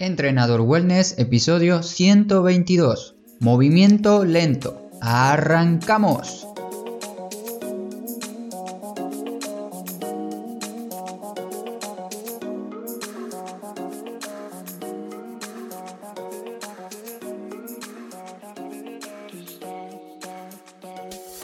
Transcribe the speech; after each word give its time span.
Entrenador 0.00 0.62
Wellness, 0.62 1.18
episodio 1.18 1.82
122. 1.82 3.16
Movimiento 3.38 4.24
lento. 4.24 4.88
Arrancamos. 5.02 6.46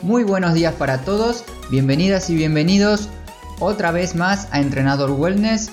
Muy 0.00 0.24
buenos 0.24 0.54
días 0.54 0.72
para 0.76 1.02
todos, 1.02 1.44
bienvenidas 1.70 2.30
y 2.30 2.36
bienvenidos 2.36 3.10
otra 3.60 3.90
vez 3.90 4.14
más 4.14 4.48
a 4.50 4.60
Entrenador 4.60 5.10
Wellness, 5.10 5.70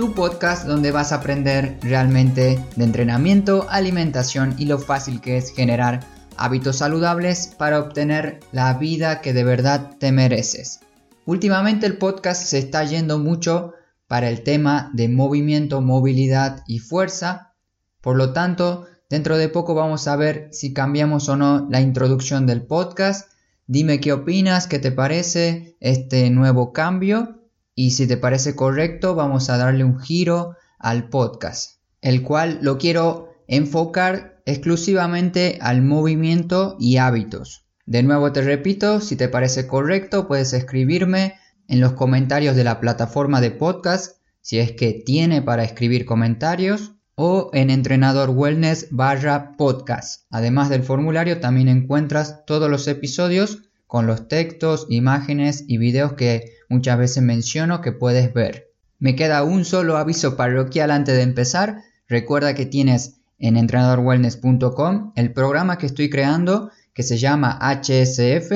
tu 0.00 0.14
podcast 0.14 0.66
donde 0.66 0.92
vas 0.92 1.12
a 1.12 1.16
aprender 1.16 1.76
realmente 1.82 2.58
de 2.74 2.84
entrenamiento, 2.84 3.66
alimentación 3.68 4.54
y 4.56 4.64
lo 4.64 4.78
fácil 4.78 5.20
que 5.20 5.36
es 5.36 5.52
generar 5.52 6.00
hábitos 6.38 6.76
saludables 6.76 7.54
para 7.58 7.78
obtener 7.78 8.40
la 8.50 8.72
vida 8.72 9.20
que 9.20 9.34
de 9.34 9.44
verdad 9.44 9.98
te 9.98 10.10
mereces. 10.10 10.80
Últimamente 11.26 11.84
el 11.84 11.98
podcast 11.98 12.42
se 12.42 12.56
está 12.56 12.82
yendo 12.84 13.18
mucho 13.18 13.74
para 14.06 14.30
el 14.30 14.42
tema 14.42 14.90
de 14.94 15.10
movimiento, 15.10 15.82
movilidad 15.82 16.62
y 16.66 16.78
fuerza. 16.78 17.52
Por 18.00 18.16
lo 18.16 18.32
tanto, 18.32 18.86
dentro 19.10 19.36
de 19.36 19.50
poco 19.50 19.74
vamos 19.74 20.08
a 20.08 20.16
ver 20.16 20.48
si 20.50 20.72
cambiamos 20.72 21.28
o 21.28 21.36
no 21.36 21.68
la 21.68 21.82
introducción 21.82 22.46
del 22.46 22.62
podcast. 22.62 23.32
Dime 23.66 24.00
qué 24.00 24.14
opinas, 24.14 24.66
qué 24.66 24.78
te 24.78 24.92
parece 24.92 25.76
este 25.78 26.30
nuevo 26.30 26.72
cambio 26.72 27.39
y 27.74 27.92
si 27.92 28.06
te 28.06 28.16
parece 28.16 28.54
correcto 28.54 29.14
vamos 29.14 29.50
a 29.50 29.56
darle 29.56 29.84
un 29.84 29.98
giro 29.98 30.56
al 30.78 31.08
podcast, 31.08 31.80
el 32.00 32.22
cual 32.22 32.58
lo 32.62 32.78
quiero 32.78 33.30
enfocar 33.46 34.42
exclusivamente 34.46 35.58
al 35.60 35.82
movimiento 35.82 36.76
y 36.78 36.96
hábitos. 36.96 37.66
De 37.86 38.02
nuevo 38.02 38.32
te 38.32 38.42
repito, 38.42 39.00
si 39.00 39.16
te 39.16 39.28
parece 39.28 39.66
correcto 39.66 40.28
puedes 40.28 40.52
escribirme 40.52 41.34
en 41.68 41.80
los 41.80 41.92
comentarios 41.92 42.56
de 42.56 42.64
la 42.64 42.80
plataforma 42.80 43.40
de 43.40 43.50
podcast 43.50 44.20
si 44.40 44.58
es 44.58 44.72
que 44.72 44.92
tiene 44.92 45.42
para 45.42 45.64
escribir 45.64 46.04
comentarios 46.04 46.92
o 47.14 47.50
en 47.52 47.70
entrenador 47.70 48.30
wellness 48.30 48.88
barra 48.90 49.52
podcast. 49.56 50.24
Además 50.30 50.70
del 50.70 50.82
formulario 50.82 51.38
también 51.40 51.68
encuentras 51.68 52.44
todos 52.46 52.70
los 52.70 52.88
episodios 52.88 53.69
con 53.90 54.06
los 54.06 54.28
textos, 54.28 54.86
imágenes 54.88 55.64
y 55.66 55.76
videos 55.76 56.12
que 56.12 56.52
muchas 56.68 56.96
veces 56.96 57.24
menciono 57.24 57.80
que 57.80 57.90
puedes 57.90 58.32
ver. 58.32 58.70
Me 59.00 59.16
queda 59.16 59.42
un 59.42 59.64
solo 59.64 59.96
aviso 59.96 60.36
parroquial 60.36 60.92
antes 60.92 61.16
de 61.16 61.22
empezar. 61.22 61.82
Recuerda 62.06 62.54
que 62.54 62.66
tienes 62.66 63.16
en 63.40 63.56
entrenadorwellness.com 63.56 65.12
el 65.16 65.32
programa 65.32 65.76
que 65.76 65.86
estoy 65.86 66.08
creando 66.08 66.70
que 66.94 67.02
se 67.02 67.18
llama 67.18 67.58
HSF 67.60 68.52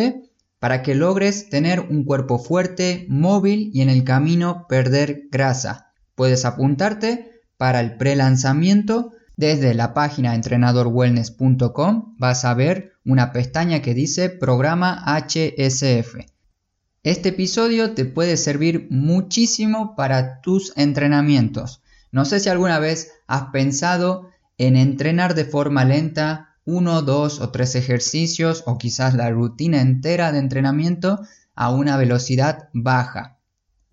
para 0.60 0.82
que 0.84 0.94
logres 0.94 1.48
tener 1.48 1.80
un 1.80 2.04
cuerpo 2.04 2.38
fuerte, 2.38 3.04
móvil 3.08 3.72
y 3.74 3.80
en 3.80 3.90
el 3.90 4.04
camino 4.04 4.66
perder 4.68 5.22
grasa. 5.32 5.90
Puedes 6.14 6.44
apuntarte 6.44 7.42
para 7.56 7.80
el 7.80 7.96
pre-lanzamiento 7.96 9.10
desde 9.36 9.74
la 9.74 9.94
página 9.94 10.34
entrenadorwellness.com 10.34 12.14
vas 12.18 12.44
a 12.44 12.54
ver 12.54 12.92
una 13.04 13.32
pestaña 13.32 13.82
que 13.82 13.94
dice 13.94 14.30
programa 14.30 15.02
HSF. 15.06 16.16
Este 17.02 17.30
episodio 17.30 17.92
te 17.92 18.04
puede 18.04 18.36
servir 18.36 18.86
muchísimo 18.90 19.94
para 19.96 20.40
tus 20.40 20.72
entrenamientos. 20.76 21.82
No 22.12 22.24
sé 22.24 22.40
si 22.40 22.48
alguna 22.48 22.78
vez 22.78 23.10
has 23.26 23.50
pensado 23.50 24.30
en 24.56 24.76
entrenar 24.76 25.34
de 25.34 25.44
forma 25.44 25.84
lenta 25.84 26.56
uno, 26.64 27.02
dos 27.02 27.40
o 27.40 27.50
tres 27.50 27.74
ejercicios 27.74 28.62
o 28.66 28.78
quizás 28.78 29.14
la 29.14 29.30
rutina 29.30 29.80
entera 29.80 30.32
de 30.32 30.38
entrenamiento 30.38 31.20
a 31.54 31.70
una 31.70 31.96
velocidad 31.96 32.68
baja. 32.72 33.33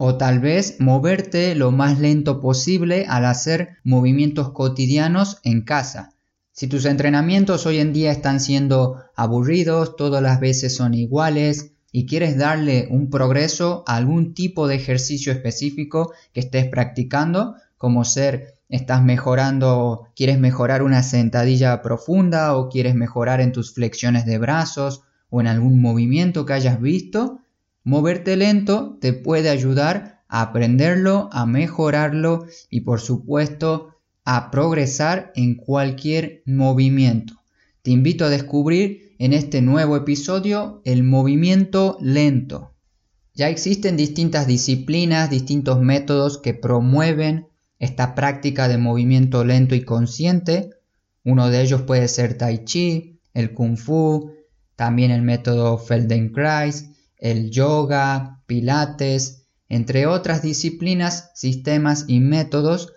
O 0.04 0.18
tal 0.18 0.40
vez 0.40 0.78
moverte 0.80 1.54
lo 1.54 1.70
más 1.72 2.00
lento 2.00 2.42
posible 2.42 3.06
al 3.08 3.24
hacer 3.24 3.78
movimientos 3.84 4.50
cotidianos 4.50 5.38
en 5.44 5.62
casa. 5.62 6.16
Si 6.52 6.66
tus 6.66 6.86
entrenamientos 6.86 7.68
hoy 7.68 7.78
en 7.78 7.94
día 7.94 8.12
están 8.12 8.40
siendo 8.40 8.96
aburridos, 9.16 9.96
todas 9.96 10.24
las 10.24 10.40
veces 10.40 10.76
son 10.76 10.96
iguales, 10.96 11.74
y 11.92 12.08
quieres 12.08 12.36
darle 12.36 12.88
un 12.90 13.12
progreso 13.12 13.84
a 13.86 13.96
algún 13.98 14.34
tipo 14.34 14.68
de 14.68 14.74
ejercicio 14.74 15.32
específico 15.32 16.12
que 16.34 16.40
estés 16.40 16.66
practicando, 16.68 17.54
como 17.78 18.04
ser 18.04 18.56
estás 18.70 19.04
mejorando, 19.04 20.08
quieres 20.16 20.40
mejorar 20.40 20.82
una 20.82 21.04
sentadilla 21.04 21.84
profunda 21.84 22.58
o 22.58 22.70
quieres 22.70 22.96
mejorar 22.96 23.40
en 23.40 23.52
tus 23.52 23.76
flexiones 23.76 24.26
de 24.26 24.40
brazos 24.40 25.04
o 25.30 25.42
en 25.42 25.46
algún 25.46 25.80
movimiento 25.80 26.44
que 26.48 26.54
hayas 26.54 26.82
visto, 26.82 27.41
moverte 27.84 28.36
lento 28.36 28.98
te 29.02 29.14
puede 29.14 29.50
ayudar 29.50 30.22
a 30.28 30.42
aprenderlo, 30.42 31.30
a 31.32 31.46
mejorarlo 31.46 32.46
y 32.70 32.82
por 32.82 33.02
supuesto 33.02 33.96
a 34.24 34.52
progresar 34.52 35.32
en 35.36 35.56
cualquier 35.56 36.44
movimiento. 36.46 37.42
Te 37.82 37.92
invito 37.92 38.26
a 38.26 38.30
descubrir 38.30 39.16
en 39.18 39.34
este 39.34 39.62
nuevo 39.62 39.98
episodio 39.98 40.82
el 40.86 41.04
movimiento 41.04 41.98
lento. 42.00 42.74
Ya 43.34 43.50
existen 43.50 43.98
distintas 43.98 44.46
disciplinas, 44.46 45.30
distintos 45.30 45.80
métodos 45.80 46.38
que 46.38 46.54
promueven 46.54 47.48
esta 47.80 48.14
práctica 48.14 48.68
de 48.68 48.78
movimiento 48.78 49.44
lento 49.44 49.74
y 49.74 49.82
consciente. 49.82 50.70
Uno 51.24 51.50
de 51.50 51.62
ellos 51.62 51.82
puede 51.82 52.08
ser 52.08 52.38
Tai 52.38 52.64
Chi, 52.64 53.20
el 53.34 53.54
Kung 53.54 53.78
Fu, 53.78 54.32
también 54.76 55.12
el 55.12 55.24
método 55.24 55.78
Feldenkrais, 55.78 56.90
el 57.22 57.52
yoga, 57.52 58.44
pilates, 58.48 59.48
entre 59.70 60.06
otras 60.06 60.42
disciplinas, 60.42 61.32
sistemas 61.34 62.04
y 62.10 62.20
métodos 62.20 62.92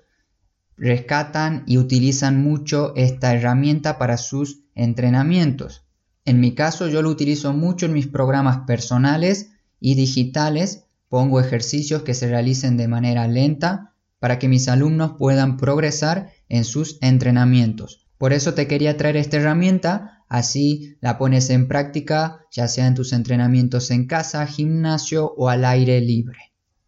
rescatan 0.77 1.62
y 1.67 1.79
utilizan 1.79 2.43
mucho 2.43 2.95
esta 2.97 3.33
herramienta 3.33 3.97
para 3.97 4.17
sus 4.17 4.65
entrenamientos. 4.75 5.85
En 6.25 6.41
mi 6.41 6.55
caso 6.55 6.89
yo 6.89 7.03
lo 7.03 7.11
utilizo 7.11 7.53
mucho 7.53 7.87
en 7.87 7.93
mis 7.93 8.09
programas 8.09 8.67
personales 8.67 9.53
y 9.79 9.95
digitales. 9.95 10.87
Pongo 11.09 11.39
ejercicios 11.39 12.03
que 12.03 12.15
se 12.15 12.29
realicen 12.29 12.77
de 12.77 12.89
manera 12.89 13.29
lenta 13.29 13.93
para 14.19 14.39
que 14.39 14.49
mis 14.49 14.69
alumnos 14.69 15.12
puedan 15.19 15.59
progresar 15.59 16.33
en 16.49 16.65
sus 16.65 16.99
entrenamientos. 17.03 18.03
Por 18.19 18.32
eso 18.32 18.54
te 18.54 18.66
quería 18.66 18.97
traer 18.97 19.16
esta 19.16 19.36
herramienta, 19.36 20.25
así 20.28 20.97
la 21.00 21.19
pones 21.19 21.50
en 21.50 21.69
práctica 21.69 22.44
ya 22.54 22.69
sea 22.69 22.86
en 22.86 22.94
tus 22.94 23.12
entrenamientos 23.12 23.91
en 23.91 24.06
casa, 24.06 24.47
gimnasio 24.47 25.34
o 25.36 25.48
al 25.48 25.64
aire 25.64 26.00
libre. 26.00 26.38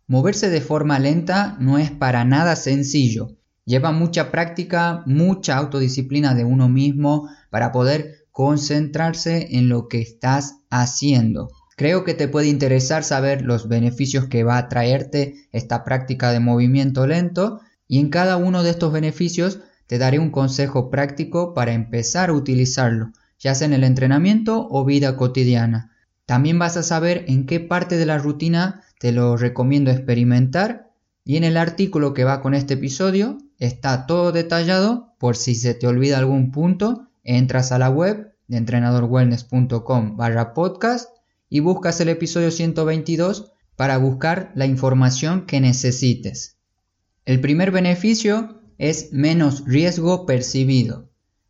Moverse 0.06 0.48
de 0.48 0.60
forma 0.60 1.00
lenta 1.00 1.56
no 1.58 1.78
es 1.78 1.90
para 1.90 2.24
nada 2.24 2.54
sencillo. 2.54 3.36
Lleva 3.64 3.90
mucha 3.90 4.30
práctica, 4.30 5.02
mucha 5.06 5.56
autodisciplina 5.56 6.34
de 6.34 6.44
uno 6.44 6.68
mismo 6.68 7.28
para 7.50 7.72
poder 7.72 8.26
concentrarse 8.30 9.56
en 9.56 9.68
lo 9.68 9.88
que 9.88 10.00
estás 10.00 10.60
haciendo. 10.70 11.48
Creo 11.76 12.04
que 12.04 12.14
te 12.14 12.28
puede 12.28 12.46
interesar 12.46 13.02
saber 13.02 13.42
los 13.42 13.68
beneficios 13.68 14.26
que 14.26 14.44
va 14.44 14.58
a 14.58 14.68
traerte 14.68 15.48
esta 15.50 15.84
práctica 15.84 16.30
de 16.30 16.38
movimiento 16.38 17.06
lento 17.08 17.60
y 17.88 17.98
en 17.98 18.08
cada 18.08 18.36
uno 18.36 18.62
de 18.62 18.70
estos 18.70 18.92
beneficios 18.92 19.58
te 19.86 19.98
daré 19.98 20.18
un 20.18 20.30
consejo 20.30 20.90
práctico 20.90 21.54
para 21.54 21.72
empezar 21.72 22.30
a 22.30 22.32
utilizarlo, 22.32 23.12
ya 23.38 23.54
sea 23.54 23.66
en 23.66 23.74
el 23.74 23.84
entrenamiento 23.84 24.66
o 24.70 24.84
vida 24.84 25.16
cotidiana. 25.16 25.92
También 26.26 26.58
vas 26.58 26.76
a 26.76 26.82
saber 26.82 27.24
en 27.28 27.46
qué 27.46 27.60
parte 27.60 27.96
de 27.96 28.06
la 28.06 28.18
rutina 28.18 28.82
te 28.98 29.12
lo 29.12 29.36
recomiendo 29.36 29.90
experimentar 29.90 30.90
y 31.24 31.36
en 31.36 31.44
el 31.44 31.56
artículo 31.56 32.14
que 32.14 32.24
va 32.24 32.40
con 32.40 32.54
este 32.54 32.74
episodio 32.74 33.38
está 33.58 34.06
todo 34.06 34.32
detallado 34.32 35.14
por 35.18 35.36
si 35.36 35.54
se 35.54 35.74
te 35.74 35.86
olvida 35.86 36.18
algún 36.18 36.50
punto 36.50 37.08
entras 37.22 37.72
a 37.72 37.78
la 37.78 37.90
web 37.90 38.32
de 38.48 38.56
entrenadorwellness.com 38.56 40.16
barra 40.16 40.54
podcast 40.54 41.10
y 41.48 41.60
buscas 41.60 42.00
el 42.00 42.08
episodio 42.08 42.50
122 42.50 43.52
para 43.76 43.98
buscar 43.98 44.52
la 44.54 44.66
información 44.66 45.46
que 45.46 45.60
necesites. 45.60 46.56
El 47.24 47.40
primer 47.40 47.70
beneficio 47.70 48.60
es 48.78 49.12
menos 49.12 49.64
riesgo 49.66 50.26
percibido. 50.26 51.08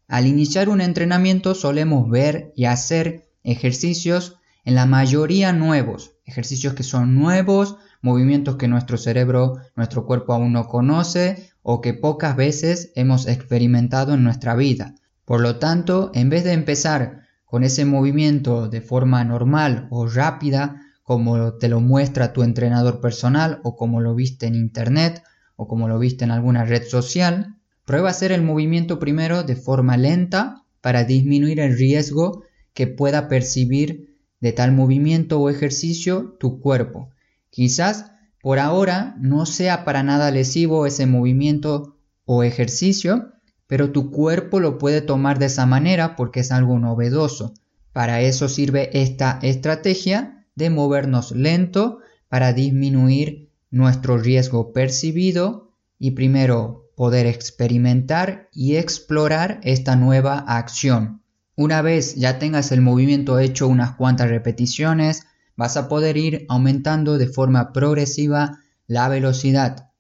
Al 0.09 0.27
iniciar 0.27 0.69
un 0.69 0.81
entrenamiento 0.81 1.55
solemos 1.55 2.09
ver 2.09 2.53
y 2.55 2.67
hacer 2.67 3.29
ejercicios 3.43 4.37
en 4.65 4.75
la 4.75 4.87
mayoría 4.87 5.53
nuevos, 5.53 6.13
ejercicios 6.25 6.75
que 6.75 6.83
son 6.83 7.15
nuevos, 7.15 7.77
movimientos 8.03 8.57
que 8.57 8.69
nuestro 8.69 8.99
cerebro, 8.99 9.59
nuestro 9.75 10.07
cuerpo 10.07 10.33
aún 10.33 10.53
no 10.53 10.69
conoce 10.69 11.51
o 11.63 11.81
que 11.81 11.95
pocas 11.95 12.37
veces 12.37 12.93
hemos 12.95 13.27
experimentado 13.27 14.15
en 14.15 14.23
nuestra 14.23 14.55
vida. 14.55 14.95
Por 15.25 15.41
lo 15.41 15.57
tanto, 15.57 16.13
en 16.15 16.31
vez 16.31 16.45
de 16.45 16.53
empezar 16.53 17.23
con 17.45 17.65
ese 17.65 17.85
movimiento 17.85 18.69
de 18.69 18.81
forma 18.81 19.25
normal 19.25 19.89
o 19.91 20.07
rápida, 20.07 20.83
como 21.03 21.55
te 21.55 21.69
lo 21.69 21.81
muestra 21.81 22.33
tu 22.33 22.43
entrenador 22.43 23.01
personal 23.01 23.61
o 23.63 23.77
como 23.77 24.01
lo 24.01 24.15
viste 24.15 24.47
en 24.47 24.55
internet 24.55 25.23
o 25.57 25.67
como 25.67 25.89
lo 25.89 25.99
viste 25.99 26.25
en 26.25 26.31
alguna 26.31 26.65
red 26.65 26.85
social, 26.85 27.57
Prueba 27.87 28.11
hacer 28.11 28.33
el 28.33 28.43
movimiento 28.43 28.99
primero 28.99 29.45
de 29.45 29.55
forma 29.55 29.97
lenta 29.97 30.65
para 30.81 31.05
disminuir 31.05 31.61
el 31.61 31.79
riesgo 31.79 32.43
que 32.75 32.89
pueda 32.89 33.29
percibir 33.29 34.19
de 34.41 34.53
tal 34.53 34.73
movimiento 34.73 35.41
o 35.41 35.49
ejercicio 35.49 36.37
tu 36.41 36.61
cuerpo. 36.61 37.11
Quizás 37.49 38.11
por 38.43 38.59
ahora 38.59 39.15
no 39.21 39.47
sea 39.47 39.85
para 39.85 40.03
nada 40.03 40.33
lesivo 40.33 40.85
ese 40.85 41.07
movimiento 41.07 41.97
o 42.25 42.43
ejercicio, 42.43 43.31
pero 43.69 43.93
tu 43.93 44.11
cuerpo 44.11 44.59
lo 44.59 44.79
puede 44.79 45.01
tomar 45.01 45.39
de 45.39 45.47
esa 45.47 45.65
manera 45.65 46.17
porque 46.17 46.41
es 46.41 46.51
algo 46.51 46.81
novedoso. 46.81 47.55
Para 47.93 48.21
eso 48.21 48.49
sirve 48.49 48.91
esta 49.01 49.39
estrategia 49.43 50.45
de 50.57 50.71
movernos 50.71 51.31
lento 51.31 52.01
para 52.29 52.53
disminuir 52.53 53.46
nuestro 53.71 54.19
riesgo 54.19 54.73
percibido 54.73 55.73
y 55.99 56.13
primero 56.13 56.91
poder 56.97 57.27
experimentar 57.27 58.49
y 58.53 58.77
explorar 58.77 59.61
esta 59.63 59.97
nueva 59.97 60.39
acción. 60.39 61.23
Una 61.55 61.83
vez 61.83 62.15
ya 62.17 62.39
tengas 62.39 62.73
el 62.73 62.81
movimiento 62.81 63.39
hecho 63.39 63.69
unas 63.69 63.93
cuantas 63.93 64.29
repeticiones, 64.29 65.27
vas 65.57 65.77
a 65.77 65.89
poder 65.89 66.17
ir 66.17 66.47
aumentando 66.49 67.19
de 67.19 67.27
forma 67.27 67.73
progresiva 67.73 68.61
la 68.87 69.09
velocidad. 69.09 69.91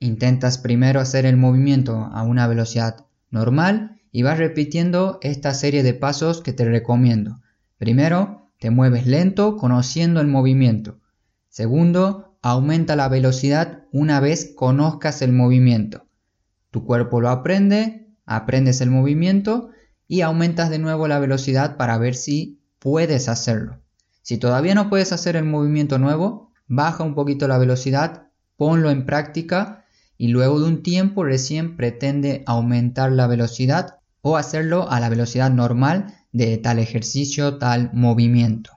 Intentas 0.00 0.58
primero 0.58 1.00
hacer 1.00 1.24
el 1.24 1.36
movimiento 1.36 2.10
a 2.12 2.22
una 2.24 2.46
velocidad 2.46 3.06
normal 3.30 4.00
y 4.12 4.22
vas 4.22 4.38
repitiendo 4.38 5.18
esta 5.22 5.54
serie 5.54 5.82
de 5.82 5.94
pasos 5.94 6.40
que 6.40 6.52
te 6.52 6.64
recomiendo. 6.64 7.40
Primero, 7.78 8.50
te 8.58 8.70
mueves 8.70 9.06
lento 9.06 9.56
conociendo 9.56 10.20
el 10.20 10.26
movimiento. 10.26 10.98
Segundo, 11.48 12.33
aumenta 12.44 12.94
la 12.94 13.08
velocidad 13.08 13.84
una 13.90 14.20
vez 14.20 14.52
conozcas 14.54 15.22
el 15.22 15.32
movimiento. 15.32 16.04
Tu 16.70 16.84
cuerpo 16.84 17.22
lo 17.22 17.30
aprende, 17.30 18.14
aprendes 18.26 18.82
el 18.82 18.90
movimiento 18.90 19.70
y 20.08 20.20
aumentas 20.20 20.68
de 20.68 20.78
nuevo 20.78 21.08
la 21.08 21.18
velocidad 21.18 21.78
para 21.78 21.96
ver 21.96 22.14
si 22.14 22.60
puedes 22.78 23.30
hacerlo. 23.30 23.80
Si 24.20 24.36
todavía 24.36 24.74
no 24.74 24.90
puedes 24.90 25.10
hacer 25.10 25.36
el 25.36 25.46
movimiento 25.46 25.98
nuevo, 25.98 26.52
baja 26.66 27.02
un 27.02 27.14
poquito 27.14 27.48
la 27.48 27.56
velocidad, 27.56 28.28
ponlo 28.58 28.90
en 28.90 29.06
práctica 29.06 29.86
y 30.18 30.28
luego 30.28 30.60
de 30.60 30.66
un 30.66 30.82
tiempo 30.82 31.24
recién 31.24 31.78
pretende 31.78 32.42
aumentar 32.44 33.10
la 33.10 33.26
velocidad 33.26 34.00
o 34.20 34.36
hacerlo 34.36 34.90
a 34.90 35.00
la 35.00 35.08
velocidad 35.08 35.50
normal 35.50 36.14
de 36.30 36.58
tal 36.58 36.78
ejercicio, 36.78 37.56
tal 37.56 37.88
movimiento. 37.94 38.73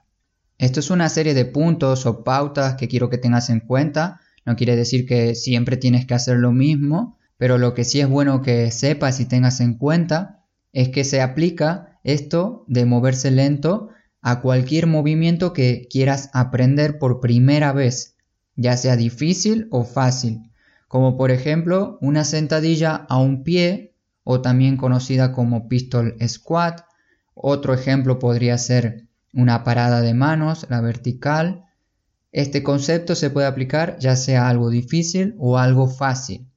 Esto 0.58 0.80
es 0.80 0.90
una 0.90 1.08
serie 1.10 1.36
de 1.36 1.46
puntos 1.46 2.06
o 2.06 2.24
pautas 2.24 2.76
que 2.76 2.88
quiero 2.88 3.10
que 3.10 3.20
tengas 3.20 3.50
en 3.50 3.60
cuenta. 3.60 4.22
No 4.46 4.56
quiere 4.56 4.76
decir 4.76 5.06
que 5.06 5.36
siempre 5.36 5.78
tienes 5.78 6.08
que 6.08 6.16
hacer 6.16 6.38
lo 6.38 6.52
mismo, 6.52 7.18
pero 7.38 7.58
lo 7.58 7.74
que 7.74 7.84
sí 7.84 8.00
es 8.00 8.10
bueno 8.10 8.42
que 8.42 8.72
sepas 8.72 9.20
y 9.20 9.26
tengas 9.26 9.60
en 9.60 9.76
cuenta 9.76 10.44
es 10.74 10.90
que 10.90 11.04
se 11.04 11.22
aplica 11.22 12.00
esto 12.04 12.66
de 12.68 12.86
moverse 12.86 13.30
lento 13.30 13.90
a 14.22 14.42
cualquier 14.42 14.88
movimiento 14.88 15.54
que 15.54 15.88
quieras 15.90 16.30
aprender 16.34 16.98
por 16.98 17.20
primera 17.20 17.72
vez, 17.72 18.16
ya 18.56 18.78
sea 18.78 18.96
difícil 18.96 19.68
o 19.70 19.84
fácil, 19.84 20.52
como 20.88 21.18
por 21.18 21.30
ejemplo 21.32 21.98
una 22.02 22.24
sentadilla 22.24 23.06
a 23.10 23.20
un 23.20 23.44
pie 23.44 23.94
o 24.24 24.42
también 24.42 24.76
conocida 24.76 25.32
como 25.32 25.68
pistol 25.68 26.16
squat. 26.28 26.82
Otro 27.36 27.74
ejemplo 27.74 28.18
podría 28.18 28.58
ser 28.58 29.07
una 29.38 29.64
parada 29.64 30.02
de 30.02 30.16
manos, 30.16 30.66
la 30.68 30.82
vertical. 30.82 31.66
Este 32.32 32.64
concepto 32.64 33.16
se 33.16 33.30
puede 33.30 33.48
aplicar 33.48 33.98
ya 34.00 34.16
sea 34.16 34.50
algo 34.50 34.70
difícil 34.72 35.36
o 35.38 35.60
algo 35.60 35.88
fácil. 35.88 36.50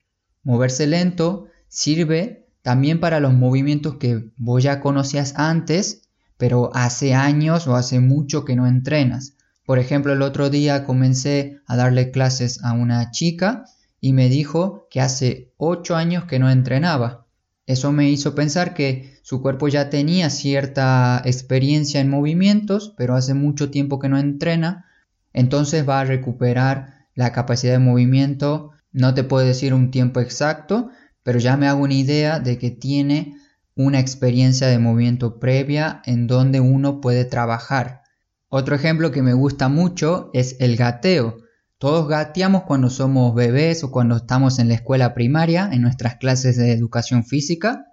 Moverse 0.43 0.87
lento 0.87 1.47
sirve 1.69 2.49
también 2.63 2.99
para 2.99 3.21
los 3.21 3.35
movimientos 3.35 3.97
que 3.97 4.31
vos 4.37 4.63
ya 4.63 4.81
conocías 4.81 5.35
antes, 5.37 6.09
pero 6.39 6.71
hace 6.75 7.15
años 7.15 7.67
o 7.67 7.77
hace 7.77 8.01
mucho 8.01 8.47
que 8.47 8.57
no 8.57 8.67
entrenas. 8.67 9.35
Por 9.67 9.79
ejemplo, 9.79 10.15
el 10.15 10.23
otro 10.23 10.49
día 10.49 10.85
comencé 10.85 11.61
a 11.67 11.77
darle 11.77 12.11
clases 12.11 12.65
a 12.65 12.73
una 12.73 13.11
chica 13.11 13.67
y 14.01 14.15
me 14.15 14.31
dijo 14.31 14.89
que 14.91 15.03
hace 15.03 15.53
8 15.59 15.97
años 15.97 16.25
que 16.25 16.39
no 16.39 16.51
entrenaba. 16.51 17.27
Eso 17.67 17.93
me 17.93 18.11
hizo 18.11 18.35
pensar 18.35 18.73
que 18.73 19.20
su 19.31 19.43
cuerpo 19.43 19.69
ya 19.69 19.91
tenía 19.91 20.29
cierta 20.29 21.23
experiencia 21.25 22.01
en 22.01 22.11
movimientos, 22.11 22.95
pero 22.97 23.15
hace 23.15 23.33
mucho 23.33 23.71
tiempo 23.71 24.01
que 24.01 24.09
no 24.09 24.19
entrena, 24.19 24.87
entonces 25.33 25.89
va 25.89 26.01
a 26.01 26.05
recuperar 26.05 27.07
la 27.15 27.31
capacidad 27.31 27.75
de 27.75 27.79
movimiento 27.79 28.73
no 28.91 29.15
te 29.15 29.23
puedo 29.23 29.47
decir 29.47 29.73
un 29.73 29.93
tiempo 29.93 30.19
exacto, 30.19 30.91
pero 31.23 31.39
ya 31.39 31.57
me 31.57 31.69
hago 31.69 31.85
una 31.85 31.95
idea 31.95 32.41
de 32.41 32.59
que 32.59 32.73
tiene 32.73 33.37
una 33.77 34.01
experiencia 34.01 34.67
de 34.67 34.81
movimiento 34.81 35.39
previa 35.39 36.03
en 36.07 36.27
donde 36.27 36.59
uno 36.59 37.01
puede 37.01 37.25
trabajar. 37.25 38.03
Otro 38.49 38.75
ejemplo 38.75 39.13
que 39.13 39.23
me 39.23 39.35
gusta 39.35 39.69
mucho 39.69 40.31
es 40.33 40.57
el 40.59 40.77
gateo. 40.77 41.37
Todos 41.79 42.09
gateamos 42.09 42.65
cuando 42.65 42.91
somos 42.91 43.33
bebés 43.37 43.85
o 43.85 43.93
cuando 43.93 44.17
estamos 44.17 44.59
en 44.59 44.67
la 44.67 44.75
escuela 44.75 45.15
primaria, 45.15 45.71
en 45.71 45.83
nuestras 45.83 46.17
clases 46.17 46.57
de 46.57 46.73
educación 46.73 47.23
física, 47.23 47.87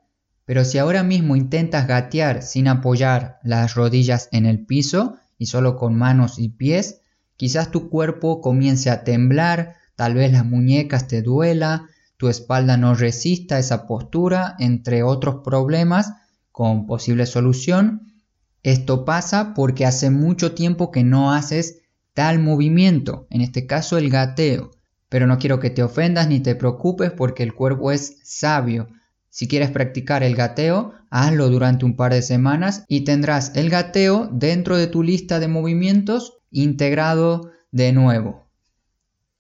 pero 0.48 0.66
si 0.66 0.80
ahora 0.80 1.04
mismo 1.04 1.36
intentas 1.36 1.86
gatear 1.88 2.42
sin 2.42 2.68
apoyar 2.68 3.38
las 3.44 3.76
rodillas 3.76 4.28
en 4.32 4.48
el 4.48 4.66
piso 4.66 5.18
y 5.38 5.46
solo 5.46 5.76
con 5.78 5.96
manos 5.96 6.40
y 6.40 6.50
pies, 6.50 7.02
quizás 7.36 7.70
tu 7.70 7.92
cuerpo 7.92 8.42
comience 8.42 8.90
a 8.90 9.04
temblar, 9.04 9.78
Tal 9.98 10.14
vez 10.14 10.32
las 10.32 10.46
muñecas 10.46 11.08
te 11.08 11.24
duela, 11.24 11.90
tu 12.18 12.30
espalda 12.30 12.78
no 12.78 12.94
resista 12.94 13.58
esa 13.58 13.88
postura, 13.88 14.56
entre 14.60 15.02
otros 15.02 15.42
problemas 15.44 16.14
con 16.52 16.86
posible 16.86 17.26
solución. 17.26 18.14
Esto 18.62 19.06
pasa 19.06 19.56
porque 19.56 19.88
hace 19.88 20.12
mucho 20.12 20.54
tiempo 20.54 20.92
que 20.92 21.04
no 21.04 21.34
haces 21.34 21.82
tal 22.14 22.38
movimiento, 22.38 23.26
en 23.32 23.42
este 23.42 23.66
caso 23.66 23.98
el 23.98 24.12
gateo. 24.12 24.70
Pero 25.10 25.26
no 25.26 25.40
quiero 25.40 25.60
que 25.60 25.72
te 25.72 25.82
ofendas 25.82 26.28
ni 26.28 26.42
te 26.42 26.54
preocupes 26.54 27.12
porque 27.12 27.42
el 27.42 27.56
cuerpo 27.56 27.92
es 27.92 28.20
sabio. 28.24 28.90
Si 29.30 29.48
quieres 29.48 29.72
practicar 29.72 30.24
el 30.24 30.36
gateo, 30.36 30.94
hazlo 31.10 31.50
durante 31.50 31.86
un 31.86 31.96
par 31.96 32.14
de 32.14 32.22
semanas 32.22 32.86
y 32.88 33.02
tendrás 33.02 33.52
el 33.56 33.70
gateo 33.70 34.30
dentro 34.32 34.78
de 34.78 34.88
tu 34.88 35.04
lista 35.04 35.40
de 35.40 35.48
movimientos 35.48 36.40
integrado 36.52 37.52
de 37.72 37.92
nuevo. 37.94 38.48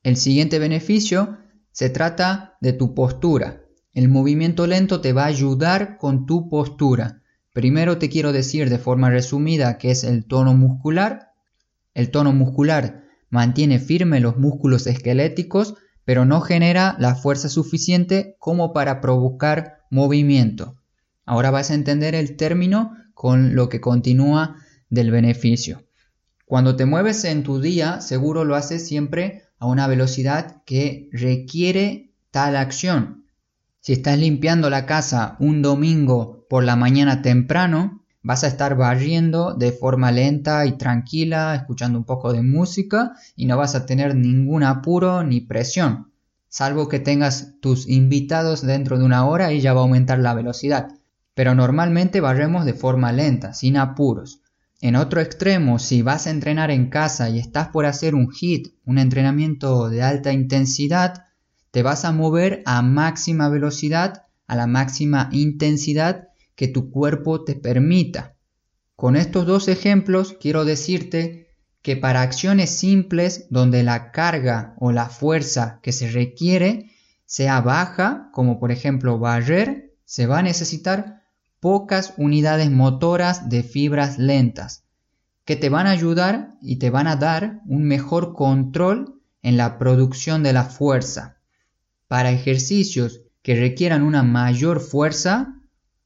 El 0.03 0.17
siguiente 0.17 0.59
beneficio 0.59 1.37
se 1.71 1.89
trata 1.89 2.57
de 2.61 2.73
tu 2.73 2.93
postura. 2.93 3.63
El 3.93 4.09
movimiento 4.09 4.67
lento 4.67 5.01
te 5.01 5.13
va 5.13 5.23
a 5.23 5.27
ayudar 5.27 5.97
con 5.97 6.25
tu 6.25 6.49
postura. 6.49 7.21
Primero 7.53 7.97
te 7.97 8.09
quiero 8.09 8.31
decir 8.31 8.69
de 8.69 8.77
forma 8.77 9.09
resumida 9.09 9.77
qué 9.77 9.91
es 9.91 10.03
el 10.03 10.25
tono 10.25 10.53
muscular. 10.53 11.31
El 11.93 12.11
tono 12.11 12.31
muscular 12.31 13.03
mantiene 13.29 13.79
firme 13.79 14.19
los 14.19 14.37
músculos 14.37 14.85
esqueléticos, 14.85 15.75
pero 16.05 16.25
no 16.25 16.41
genera 16.41 16.95
la 16.99 17.15
fuerza 17.15 17.49
suficiente 17.49 18.35
como 18.39 18.73
para 18.73 19.01
provocar 19.01 19.76
movimiento. 19.89 20.77
Ahora 21.25 21.51
vas 21.51 21.71
a 21.71 21.75
entender 21.75 22.15
el 22.15 22.37
término 22.37 22.93
con 23.13 23.55
lo 23.55 23.69
que 23.69 23.81
continúa 23.81 24.57
del 24.89 25.11
beneficio. 25.11 25.83
Cuando 26.45 26.75
te 26.75 26.85
mueves 26.85 27.25
en 27.25 27.43
tu 27.43 27.59
día, 27.59 27.99
seguro 27.99 28.45
lo 28.45 28.55
haces 28.55 28.87
siempre 28.87 29.43
a 29.59 29.65
una 29.67 29.87
velocidad 29.87 30.63
que 30.65 31.09
requiere 31.11 32.13
tal 32.31 32.55
acción. 32.55 33.25
Si 33.81 33.93
estás 33.93 34.17
limpiando 34.17 34.69
la 34.69 34.85
casa 34.85 35.35
un 35.39 35.61
domingo 35.61 36.45
por 36.49 36.63
la 36.63 36.75
mañana 36.75 37.21
temprano, 37.21 38.03
vas 38.21 38.43
a 38.43 38.47
estar 38.47 38.75
barriendo 38.75 39.53
de 39.53 39.71
forma 39.71 40.11
lenta 40.11 40.65
y 40.65 40.77
tranquila, 40.77 41.55
escuchando 41.55 41.97
un 41.97 42.05
poco 42.05 42.33
de 42.33 42.43
música 42.43 43.13
y 43.35 43.45
no 43.45 43.57
vas 43.57 43.75
a 43.75 43.85
tener 43.85 44.15
ningún 44.15 44.63
apuro 44.63 45.23
ni 45.23 45.41
presión, 45.41 46.11
salvo 46.57 46.89
que 46.89 46.97
tengas 46.97 47.53
tus 47.61 47.87
invitados 47.87 48.65
dentro 48.65 48.97
de 48.97 49.05
una 49.05 49.27
hora 49.27 49.53
y 49.53 49.61
ya 49.61 49.73
va 49.73 49.81
a 49.81 49.83
aumentar 49.83 50.17
la 50.17 50.33
velocidad. 50.33 50.87
Pero 51.35 51.53
normalmente 51.53 52.19
barremos 52.19 52.65
de 52.65 52.73
forma 52.73 53.11
lenta, 53.11 53.53
sin 53.53 53.77
apuros. 53.77 54.41
En 54.81 54.95
otro 54.95 55.21
extremo, 55.21 55.77
si 55.77 56.01
vas 56.01 56.25
a 56.25 56.31
entrenar 56.31 56.71
en 56.71 56.89
casa 56.89 57.29
y 57.29 57.37
estás 57.37 57.67
por 57.67 57.85
hacer 57.85 58.15
un 58.15 58.31
HIT, 58.33 58.73
un 58.85 58.97
entrenamiento 58.97 59.87
de 59.87 60.01
alta 60.01 60.33
intensidad, 60.33 61.25
te 61.69 61.83
vas 61.83 62.05
a 62.05 62.11
mover 62.11 62.63
a 62.65 62.81
máxima 62.81 63.49
velocidad, 63.49 64.23
a 64.47 64.55
la 64.55 64.65
máxima 64.65 65.29
intensidad 65.31 66.29
que 66.55 66.67
tu 66.67 66.89
cuerpo 66.89 67.43
te 67.43 67.53
permita. 67.53 68.33
Con 68.95 69.15
estos 69.15 69.45
dos 69.45 69.67
ejemplos 69.67 70.35
quiero 70.41 70.65
decirte 70.65 71.46
que 71.87 71.95
para 71.95 72.21
acciones 72.21 72.69
simples 72.69 73.47
donde 73.49 73.81
la 73.81 74.11
carga 74.11 74.75
o 74.77 74.91
la 74.91 75.07
fuerza 75.07 75.79
que 75.81 75.93
se 75.93 76.11
requiere 76.11 76.91
sea 77.25 77.61
baja, 77.61 78.29
como 78.33 78.59
por 78.59 78.73
ejemplo 78.73 79.19
barrer, 79.19 79.95
se 80.03 80.25
va 80.25 80.39
a 80.39 80.41
necesitar 80.41 81.23
pocas 81.61 82.13
unidades 82.17 82.69
motoras 82.69 83.47
de 83.47 83.63
fibras 83.63 84.17
lentas 84.17 84.83
que 85.45 85.55
te 85.55 85.69
van 85.69 85.87
a 85.87 85.91
ayudar 85.91 86.55
y 86.61 86.75
te 86.75 86.89
van 86.89 87.07
a 87.07 87.15
dar 87.15 87.61
un 87.65 87.85
mejor 87.85 88.33
control 88.33 89.21
en 89.41 89.55
la 89.55 89.77
producción 89.77 90.43
de 90.43 90.51
la 90.51 90.65
fuerza. 90.65 91.37
Para 92.09 92.31
ejercicios 92.31 93.21
que 93.41 93.55
requieran 93.55 94.01
una 94.01 94.23
mayor 94.23 94.81
fuerza, 94.81 95.55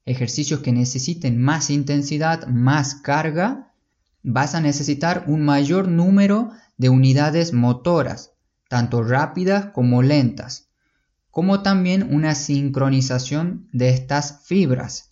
ejercicios 0.06 0.60
que 0.60 0.74
necesiten 0.74 1.42
más 1.42 1.72
intensidad, 1.72 2.46
más 2.46 2.94
carga, 2.94 3.71
vas 4.24 4.56
a 4.56 4.62
necesitar 4.62 5.26
un 5.28 5.44
mayor 5.44 5.88
número 5.88 6.52
de 6.78 6.90
unidades 6.90 7.54
motoras, 7.54 8.32
tanto 8.70 9.04
rápidas 9.04 9.68
como 9.68 10.02
lentas, 10.02 10.70
como 11.30 11.62
también 11.62 12.14
una 12.14 12.36
sincronización 12.36 13.68
de 13.72 13.90
estas 13.90 14.46
fibras. 14.46 15.10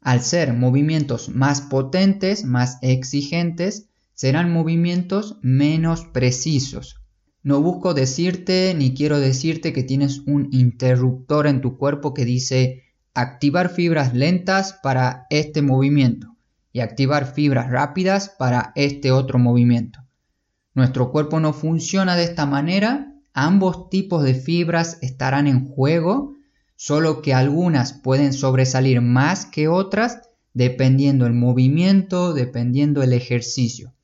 Al 0.00 0.22
ser 0.22 0.52
movimientos 0.52 1.28
más 1.28 1.60
potentes, 1.60 2.44
más 2.44 2.78
exigentes, 2.82 3.88
serán 4.14 4.52
movimientos 4.52 5.38
menos 5.42 6.04
precisos. 6.06 6.96
No 7.42 7.60
busco 7.60 7.94
decirte 7.94 8.74
ni 8.76 8.94
quiero 8.94 9.20
decirte 9.20 9.72
que 9.72 9.82
tienes 9.82 10.20
un 10.26 10.48
interruptor 10.52 11.46
en 11.46 11.60
tu 11.60 11.76
cuerpo 11.78 12.14
que 12.14 12.24
dice 12.24 12.82
activar 13.14 13.70
fibras 13.70 14.14
lentas 14.14 14.78
para 14.82 15.26
este 15.30 15.62
movimiento 15.62 16.37
y 16.72 16.80
activar 16.80 17.32
fibras 17.32 17.70
rápidas 17.70 18.34
para 18.38 18.72
este 18.74 19.12
otro 19.12 19.38
movimiento. 19.38 20.00
Nuestro 20.74 21.10
cuerpo 21.10 21.40
no 21.40 21.52
funciona 21.52 22.16
de 22.16 22.24
esta 22.24 22.46
manera, 22.46 23.14
ambos 23.32 23.90
tipos 23.90 24.22
de 24.22 24.34
fibras 24.34 24.98
estarán 25.00 25.46
en 25.46 25.68
juego, 25.68 26.34
solo 26.76 27.22
que 27.22 27.34
algunas 27.34 27.92
pueden 27.92 28.32
sobresalir 28.32 29.00
más 29.00 29.46
que 29.46 29.68
otras 29.68 30.20
dependiendo 30.54 31.26
el 31.26 31.34
movimiento, 31.34 32.32
dependiendo 32.34 33.02
el 33.02 33.12
ejercicio. 33.12 33.94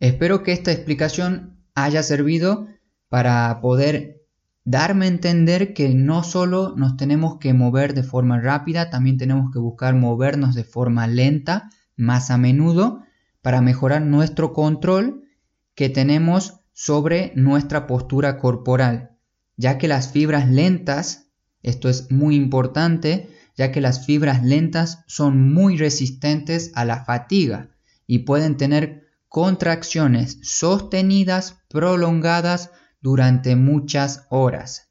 Espero 0.00 0.42
que 0.42 0.52
esta 0.52 0.72
explicación 0.72 1.58
haya 1.74 2.02
servido 2.02 2.68
para 3.08 3.60
poder 3.60 4.22
darme 4.64 5.04
a 5.04 5.08
entender 5.08 5.74
que 5.74 5.90
no 5.94 6.22
solo 6.22 6.74
nos 6.76 6.96
tenemos 6.96 7.38
que 7.38 7.52
mover 7.52 7.94
de 7.94 8.02
forma 8.02 8.40
rápida, 8.40 8.90
también 8.90 9.18
tenemos 9.18 9.50
que 9.52 9.58
buscar 9.58 9.94
movernos 9.94 10.54
de 10.54 10.64
forma 10.64 11.06
lenta, 11.06 11.70
más 11.96 12.30
a 12.30 12.38
menudo, 12.38 13.02
para 13.42 13.60
mejorar 13.60 14.02
nuestro 14.02 14.52
control 14.52 15.24
que 15.74 15.88
tenemos 15.88 16.60
sobre 16.72 17.32
nuestra 17.36 17.86
postura 17.86 18.38
corporal, 18.38 19.16
ya 19.56 19.78
que 19.78 19.88
las 19.88 20.10
fibras 20.10 20.48
lentas, 20.48 21.28
esto 21.62 21.88
es 21.88 22.10
muy 22.10 22.36
importante, 22.36 23.30
ya 23.56 23.70
que 23.70 23.80
las 23.80 24.04
fibras 24.06 24.42
lentas 24.42 25.04
son 25.06 25.52
muy 25.52 25.76
resistentes 25.76 26.72
a 26.74 26.84
la 26.84 27.04
fatiga 27.04 27.70
y 28.06 28.20
pueden 28.20 28.56
tener 28.56 29.08
contracciones 29.28 30.38
sostenidas, 30.42 31.58
prolongadas 31.68 32.70
durante 33.00 33.56
muchas 33.56 34.26
horas. 34.30 34.90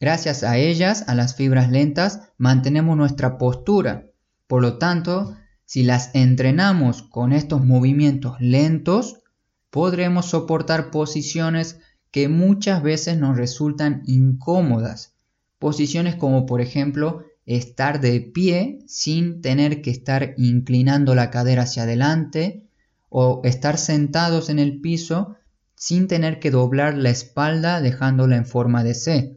Gracias 0.00 0.44
a 0.44 0.56
ellas, 0.58 1.04
a 1.08 1.14
las 1.14 1.34
fibras 1.34 1.70
lentas, 1.70 2.30
mantenemos 2.38 2.96
nuestra 2.96 3.38
postura. 3.38 4.06
Por 4.46 4.62
lo 4.62 4.78
tanto, 4.78 5.36
si 5.68 5.82
las 5.82 6.14
entrenamos 6.14 7.02
con 7.02 7.34
estos 7.34 7.62
movimientos 7.62 8.40
lentos, 8.40 9.20
podremos 9.68 10.24
soportar 10.24 10.90
posiciones 10.90 11.78
que 12.10 12.30
muchas 12.30 12.82
veces 12.82 13.18
nos 13.18 13.36
resultan 13.36 14.00
incómodas. 14.06 15.14
Posiciones 15.58 16.16
como 16.16 16.46
por 16.46 16.62
ejemplo 16.62 17.22
estar 17.44 18.00
de 18.00 18.18
pie 18.22 18.78
sin 18.86 19.42
tener 19.42 19.82
que 19.82 19.90
estar 19.90 20.32
inclinando 20.38 21.14
la 21.14 21.30
cadera 21.30 21.64
hacia 21.64 21.82
adelante 21.82 22.66
o 23.10 23.42
estar 23.44 23.76
sentados 23.76 24.48
en 24.48 24.60
el 24.60 24.80
piso 24.80 25.36
sin 25.74 26.08
tener 26.08 26.40
que 26.40 26.50
doblar 26.50 26.96
la 26.96 27.10
espalda 27.10 27.82
dejándola 27.82 28.36
en 28.36 28.46
forma 28.46 28.84
de 28.84 28.94
C. 28.94 29.36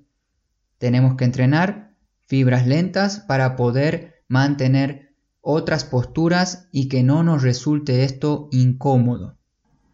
Tenemos 0.78 1.16
que 1.18 1.26
entrenar 1.26 1.94
fibras 2.26 2.66
lentas 2.68 3.20
para 3.20 3.58
poder 3.58 4.24
mantener 4.30 5.11
otras 5.42 5.84
posturas 5.84 6.68
y 6.72 6.88
que 6.88 7.04
no 7.04 7.24
nos 7.24 7.44
resulte 7.44 8.04
esto 8.04 8.48
incómodo. 8.52 9.38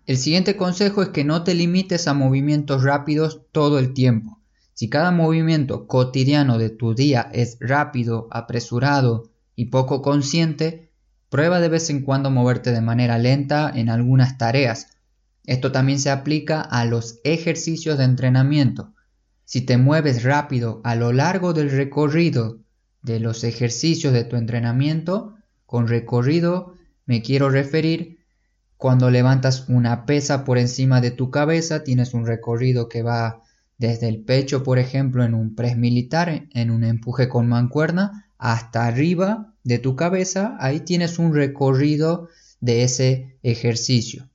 El 0.06 0.18
siguiente 0.18 0.56
consejo 0.56 1.02
es 1.02 1.10
que 1.10 1.24
no 1.24 1.44
te 1.44 1.54
limites 1.56 2.08
a 2.08 2.14
movimientos 2.14 2.84
rápidos 2.84 3.42
todo 3.52 3.80
el 3.80 3.94
tiempo. 3.94 4.40
Si 4.74 4.90
cada 4.90 5.12
movimiento 5.12 5.88
cotidiano 5.88 6.58
de 6.58 6.70
tu 6.70 6.94
día 6.94 7.30
es 7.34 7.58
rápido, 7.60 8.28
apresurado 8.32 9.32
y 9.56 9.66
poco 9.66 10.02
consciente, 10.02 10.92
prueba 11.30 11.60
de 11.60 11.70
vez 11.70 11.90
en 11.90 12.04
cuando 12.04 12.30
moverte 12.30 12.72
de 12.72 12.82
manera 12.82 13.18
lenta 13.18 13.72
en 13.74 13.90
algunas 13.90 14.38
tareas 14.38 14.98
esto 15.48 15.72
también 15.72 15.98
se 15.98 16.12
aplica 16.12 16.60
a 16.60 16.84
los 16.86 17.22
ejercicios 17.24 17.98
de 17.98 18.04
entrenamiento. 18.04 18.94
Si 19.46 19.62
te 19.62 19.78
mueves 19.78 20.24
rápido 20.24 20.82
a 20.84 20.94
lo 20.94 21.14
largo 21.14 21.54
del 21.54 21.72
recorrido 21.72 22.60
de 23.02 23.22
los 23.22 23.46
ejercicios 23.46 24.12
de 24.12 24.26
tu 24.26 24.36
entrenamiento, 24.36 25.36
con 25.68 25.88
recorrido 25.88 26.74
me 27.06 27.22
quiero 27.22 27.52
referir 27.52 28.18
cuando 28.78 29.12
levantas 29.12 29.70
una 29.70 30.06
pesa 30.06 30.46
por 30.46 30.58
encima 30.58 31.02
de 31.02 31.12
tu 31.12 31.30
cabeza, 31.30 31.84
tienes 31.84 32.14
un 32.14 32.26
recorrido 32.26 32.90
que 32.90 33.02
va 33.04 33.44
desde 33.78 34.08
el 34.08 34.24
pecho, 34.24 34.64
por 34.64 34.80
ejemplo, 34.80 35.24
en 35.24 35.34
un 35.34 35.56
press 35.56 35.78
militar, 35.78 36.48
en 36.54 36.72
un 36.72 36.84
empuje 36.84 37.28
con 37.28 37.48
mancuerna, 37.48 38.32
hasta 38.38 38.86
arriba 38.86 39.56
de 39.64 39.80
tu 39.80 39.96
cabeza, 39.96 40.58
ahí 40.60 40.80
tienes 40.80 41.20
un 41.20 41.34
recorrido 41.34 42.30
de 42.60 42.84
ese 42.84 43.38
ejercicio. 43.44 44.30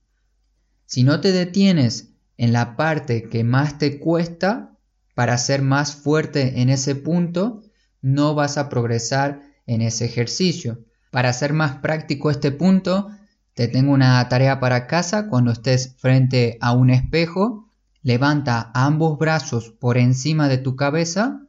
Si 0.85 1.03
no 1.03 1.21
te 1.21 1.31
detienes 1.31 2.09
en 2.37 2.53
la 2.53 2.75
parte 2.75 3.23
que 3.29 3.43
más 3.43 3.77
te 3.77 3.99
cuesta 3.99 4.77
para 5.15 5.37
ser 5.37 5.61
más 5.61 5.95
fuerte 5.95 6.61
en 6.61 6.69
ese 6.69 6.95
punto, 6.95 7.63
no 8.01 8.35
vas 8.35 8.57
a 8.57 8.69
progresar 8.69 9.41
en 9.65 9.81
ese 9.81 10.05
ejercicio. 10.05 10.83
Para 11.13 11.29
hacer 11.29 11.53
más 11.53 11.77
práctico 11.77 12.29
este 12.29 12.51
punto, 12.51 13.07
te 13.53 13.69
tengo 13.69 13.93
una 13.93 14.27
tarea 14.27 14.59
para 14.59 14.87
casa. 14.87 15.29
Cuando 15.29 15.51
estés 15.51 15.95
frente 15.97 16.57
a 16.59 16.73
un 16.73 16.89
espejo, 16.89 17.69
levanta 18.01 18.69
ambos 18.73 19.17
brazos 19.17 19.69
por 19.69 19.97
encima 19.97 20.49
de 20.49 20.57
tu 20.57 20.75
cabeza 20.75 21.39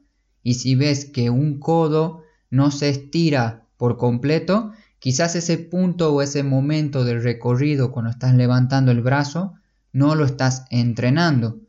y 0.44 0.54
si 0.54 0.76
ves 0.76 1.06
que 1.06 1.30
un 1.30 1.58
codo 1.58 2.22
no 2.50 2.70
se 2.70 2.90
estira 2.90 3.66
por 3.76 3.96
completo, 3.96 4.70
Quizás 5.04 5.36
ese 5.36 5.58
punto 5.58 6.14
o 6.14 6.22
ese 6.22 6.42
momento 6.42 7.04
del 7.04 7.22
recorrido 7.22 7.92
cuando 7.92 8.10
estás 8.10 8.34
levantando 8.34 8.90
el 8.90 9.02
brazo 9.02 9.52
no 9.92 10.14
lo 10.14 10.24
estás 10.24 10.64
entrenando. 10.70 11.60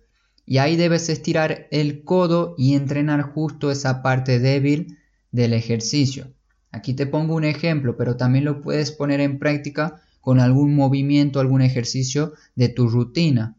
Y 0.46 0.60
ahí 0.60 0.78
debes 0.78 1.10
estirar 1.10 1.68
el 1.70 2.06
codo 2.06 2.56
y 2.58 2.76
entrenar 2.76 3.24
justo 3.24 3.72
esa 3.72 4.02
parte 4.02 4.40
débil 4.40 5.00
del 5.34 5.52
ejercicio. 5.52 6.35
Aquí 6.76 6.94
te 6.94 7.08
pongo 7.08 7.36
un 7.36 7.46
ejemplo, 7.46 7.96
pero 7.96 8.18
también 8.18 8.44
lo 8.44 8.62
puedes 8.62 8.92
poner 8.92 9.22
en 9.22 9.40
práctica 9.40 10.02
con 10.20 10.42
algún 10.42 10.76
movimiento, 10.76 11.40
algún 11.40 11.62
ejercicio 11.62 12.34
de 12.56 12.68
tu 12.68 12.90
rutina. 12.90 13.56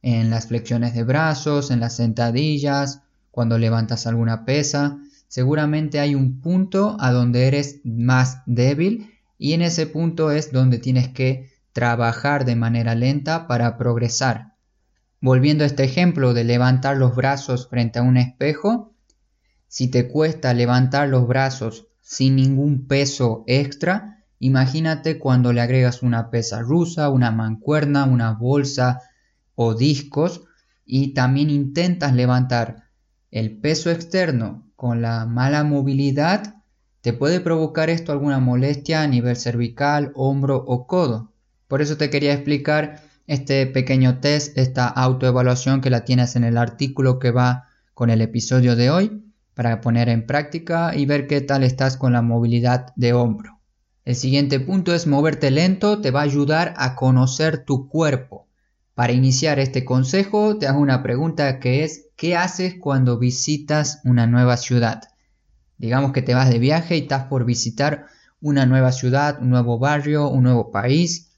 En 0.00 0.30
las 0.30 0.46
flexiones 0.46 0.94
de 0.94 1.04
brazos, 1.04 1.70
en 1.70 1.80
las 1.80 1.96
sentadillas, 1.96 3.02
cuando 3.30 3.58
levantas 3.58 4.06
alguna 4.06 4.46
pesa, 4.46 4.98
seguramente 5.28 6.00
hay 6.00 6.14
un 6.14 6.40
punto 6.40 6.96
a 7.00 7.12
donde 7.12 7.48
eres 7.48 7.80
más 7.84 8.38
débil 8.46 9.10
y 9.36 9.52
en 9.52 9.60
ese 9.60 9.86
punto 9.86 10.30
es 10.30 10.50
donde 10.50 10.78
tienes 10.78 11.08
que 11.08 11.50
trabajar 11.74 12.46
de 12.46 12.56
manera 12.56 12.94
lenta 12.94 13.46
para 13.46 13.76
progresar. 13.76 14.54
Volviendo 15.20 15.64
a 15.64 15.66
este 15.66 15.84
ejemplo 15.84 16.32
de 16.32 16.44
levantar 16.44 16.96
los 16.96 17.14
brazos 17.14 17.68
frente 17.68 17.98
a 17.98 18.02
un 18.02 18.16
espejo, 18.16 18.94
si 19.68 19.88
te 19.88 20.08
cuesta 20.08 20.54
levantar 20.54 21.10
los 21.10 21.28
brazos 21.28 21.88
sin 22.04 22.36
ningún 22.36 22.86
peso 22.86 23.42
extra, 23.48 24.22
imagínate 24.38 25.18
cuando 25.18 25.52
le 25.52 25.62
agregas 25.62 26.02
una 26.02 26.30
pesa 26.30 26.60
rusa, 26.60 27.08
una 27.08 27.32
mancuerna, 27.32 28.04
una 28.04 28.30
bolsa 28.34 29.00
o 29.56 29.74
discos 29.74 30.42
y 30.84 31.14
también 31.14 31.50
intentas 31.50 32.14
levantar 32.14 32.84
el 33.32 33.58
peso 33.58 33.90
externo 33.90 34.70
con 34.76 35.02
la 35.02 35.26
mala 35.26 35.64
movilidad 35.64 36.54
¿Te 37.04 37.12
puede 37.12 37.40
provocar 37.40 37.90
esto 37.90 38.12
alguna 38.12 38.38
molestia 38.38 39.02
a 39.02 39.06
nivel 39.06 39.36
cervical, 39.36 40.10
hombro 40.14 40.56
o 40.56 40.86
codo? 40.86 41.34
Por 41.68 41.82
eso 41.82 41.98
te 41.98 42.08
quería 42.08 42.32
explicar 42.32 43.02
este 43.26 43.66
pequeño 43.66 44.20
test, 44.20 44.56
esta 44.56 44.88
autoevaluación 44.88 45.82
que 45.82 45.90
la 45.90 46.06
tienes 46.06 46.34
en 46.34 46.44
el 46.44 46.56
artículo 46.56 47.18
que 47.18 47.30
va 47.30 47.68
con 47.92 48.08
el 48.08 48.22
episodio 48.22 48.74
de 48.74 48.88
hoy 48.88 49.23
para 49.54 49.80
poner 49.80 50.08
en 50.08 50.26
práctica 50.26 50.94
y 50.94 51.06
ver 51.06 51.26
qué 51.26 51.40
tal 51.40 51.62
estás 51.62 51.96
con 51.96 52.12
la 52.12 52.22
movilidad 52.22 52.92
de 52.96 53.12
hombro. 53.12 53.60
El 54.04 54.16
siguiente 54.16 54.60
punto 54.60 54.94
es 54.94 55.06
moverte 55.06 55.50
lento, 55.50 56.00
te 56.00 56.10
va 56.10 56.20
a 56.20 56.24
ayudar 56.24 56.74
a 56.76 56.94
conocer 56.94 57.64
tu 57.64 57.88
cuerpo. 57.88 58.48
Para 58.94 59.12
iniciar 59.12 59.58
este 59.58 59.84
consejo 59.84 60.58
te 60.58 60.66
hago 60.66 60.78
una 60.78 61.02
pregunta 61.02 61.58
que 61.58 61.84
es 61.84 62.08
¿qué 62.16 62.36
haces 62.36 62.74
cuando 62.78 63.18
visitas 63.18 64.00
una 64.04 64.26
nueva 64.26 64.56
ciudad? 64.56 65.02
Digamos 65.78 66.12
que 66.12 66.22
te 66.22 66.34
vas 66.34 66.50
de 66.50 66.58
viaje 66.58 66.96
y 66.96 67.00
estás 67.00 67.24
por 67.24 67.44
visitar 67.44 68.06
una 68.40 68.66
nueva 68.66 68.92
ciudad, 68.92 69.38
un 69.40 69.50
nuevo 69.50 69.78
barrio, 69.78 70.28
un 70.28 70.44
nuevo 70.44 70.70
país. 70.70 71.32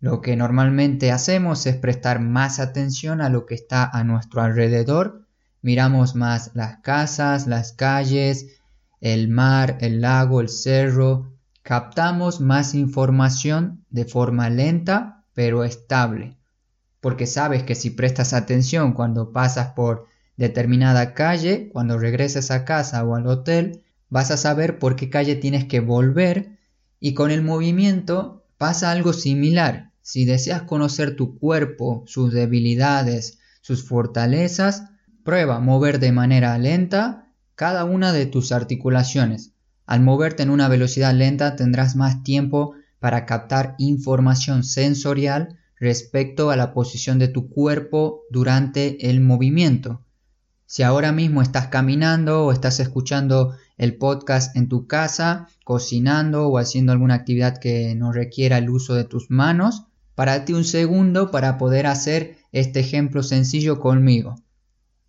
Lo 0.00 0.20
que 0.20 0.36
normalmente 0.36 1.10
hacemos 1.10 1.66
es 1.66 1.76
prestar 1.76 2.20
más 2.20 2.60
atención 2.60 3.20
a 3.20 3.28
lo 3.28 3.44
que 3.44 3.54
está 3.54 3.84
a 3.84 4.04
nuestro 4.04 4.40
alrededor. 4.40 5.23
Miramos 5.64 6.14
más 6.14 6.50
las 6.52 6.80
casas, 6.80 7.46
las 7.46 7.72
calles, 7.72 8.60
el 9.00 9.28
mar, 9.28 9.78
el 9.80 10.02
lago, 10.02 10.42
el 10.42 10.50
cerro, 10.50 11.32
captamos 11.62 12.42
más 12.42 12.74
información 12.74 13.82
de 13.88 14.04
forma 14.04 14.50
lenta 14.50 15.24
pero 15.32 15.64
estable. 15.64 16.36
Porque 17.00 17.26
sabes 17.26 17.62
que 17.62 17.74
si 17.76 17.88
prestas 17.88 18.34
atención 18.34 18.92
cuando 18.92 19.32
pasas 19.32 19.68
por 19.68 20.04
determinada 20.36 21.14
calle, 21.14 21.70
cuando 21.72 21.96
regreses 21.96 22.50
a 22.50 22.66
casa 22.66 23.02
o 23.02 23.14
al 23.14 23.26
hotel, 23.26 23.84
vas 24.10 24.30
a 24.30 24.36
saber 24.36 24.78
por 24.78 24.96
qué 24.96 25.08
calle 25.08 25.34
tienes 25.34 25.64
que 25.64 25.80
volver 25.80 26.58
y 27.00 27.14
con 27.14 27.30
el 27.30 27.40
movimiento 27.40 28.44
pasa 28.58 28.90
algo 28.90 29.14
similar. 29.14 29.92
Si 30.02 30.26
deseas 30.26 30.64
conocer 30.64 31.16
tu 31.16 31.38
cuerpo, 31.38 32.04
sus 32.06 32.34
debilidades, 32.34 33.38
sus 33.62 33.82
fortalezas, 33.88 34.90
prueba 35.24 35.58
mover 35.58 35.98
de 35.98 36.12
manera 36.12 36.56
lenta 36.58 37.32
cada 37.54 37.84
una 37.84 38.12
de 38.12 38.26
tus 38.26 38.52
articulaciones. 38.52 39.52
Al 39.86 40.00
moverte 40.00 40.42
en 40.42 40.50
una 40.50 40.68
velocidad 40.68 41.14
lenta 41.14 41.56
tendrás 41.56 41.96
más 41.96 42.22
tiempo 42.22 42.74
para 43.00 43.26
captar 43.26 43.74
información 43.78 44.64
sensorial 44.64 45.58
respecto 45.78 46.50
a 46.50 46.56
la 46.56 46.72
posición 46.72 47.18
de 47.18 47.28
tu 47.28 47.48
cuerpo 47.48 48.22
durante 48.30 49.10
el 49.10 49.20
movimiento. 49.20 50.02
Si 50.66 50.82
ahora 50.82 51.12
mismo 51.12 51.42
estás 51.42 51.68
caminando 51.68 52.44
o 52.44 52.52
estás 52.52 52.80
escuchando 52.80 53.54
el 53.76 53.96
podcast 53.96 54.56
en 54.56 54.68
tu 54.68 54.86
casa, 54.86 55.48
cocinando 55.64 56.48
o 56.48 56.58
haciendo 56.58 56.92
alguna 56.92 57.14
actividad 57.14 57.58
que 57.58 57.94
no 57.94 58.12
requiera 58.12 58.58
el 58.58 58.70
uso 58.70 58.94
de 58.94 59.04
tus 59.04 59.30
manos, 59.30 59.84
ti 60.46 60.52
un 60.52 60.64
segundo 60.64 61.30
para 61.30 61.58
poder 61.58 61.86
hacer 61.86 62.38
este 62.52 62.80
ejemplo 62.80 63.22
sencillo 63.22 63.80
conmigo. 63.80 64.36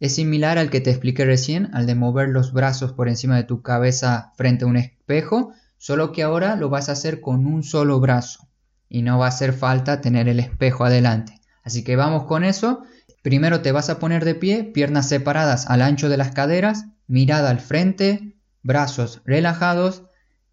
Es 0.05 0.15
similar 0.15 0.57
al 0.57 0.69
que 0.69 0.81
te 0.81 0.91
expliqué 0.91 1.25
recién, 1.25 1.69
al 1.73 1.85
de 1.85 1.95
mover 1.95 2.29
los 2.29 2.53
brazos 2.53 2.93
por 2.93 3.09
encima 3.09 3.35
de 3.37 3.43
tu 3.43 3.61
cabeza 3.61 4.31
frente 4.35 4.63
a 4.63 4.67
un 4.67 4.77
espejo, 4.77 5.51
solo 5.77 6.11
que 6.11 6.23
ahora 6.23 6.55
lo 6.55 6.69
vas 6.69 6.89
a 6.89 6.93
hacer 6.93 7.21
con 7.21 7.45
un 7.45 7.63
solo 7.63 7.99
brazo 7.99 8.47
y 8.87 9.01
no 9.01 9.17
va 9.17 9.25
a 9.25 9.29
hacer 9.29 9.53
falta 9.53 10.01
tener 10.01 10.27
el 10.27 10.39
espejo 10.39 10.85
adelante. 10.85 11.41
Así 11.63 11.83
que 11.83 11.95
vamos 11.95 12.25
con 12.25 12.43
eso 12.43 12.83
Primero 13.25 13.61
te 13.61 13.71
vas 13.71 13.89
a 13.89 13.97
poner 13.97 14.23
de 14.23 14.35
pie, 14.35 14.63
piernas 14.63 15.09
separadas 15.09 15.65
al 15.65 15.81
ancho 15.81 16.09
de 16.09 16.17
las 16.17 16.29
caderas, 16.29 16.85
mirada 17.07 17.49
al 17.49 17.59
frente, 17.59 18.37
brazos 18.61 19.23
relajados 19.25 20.03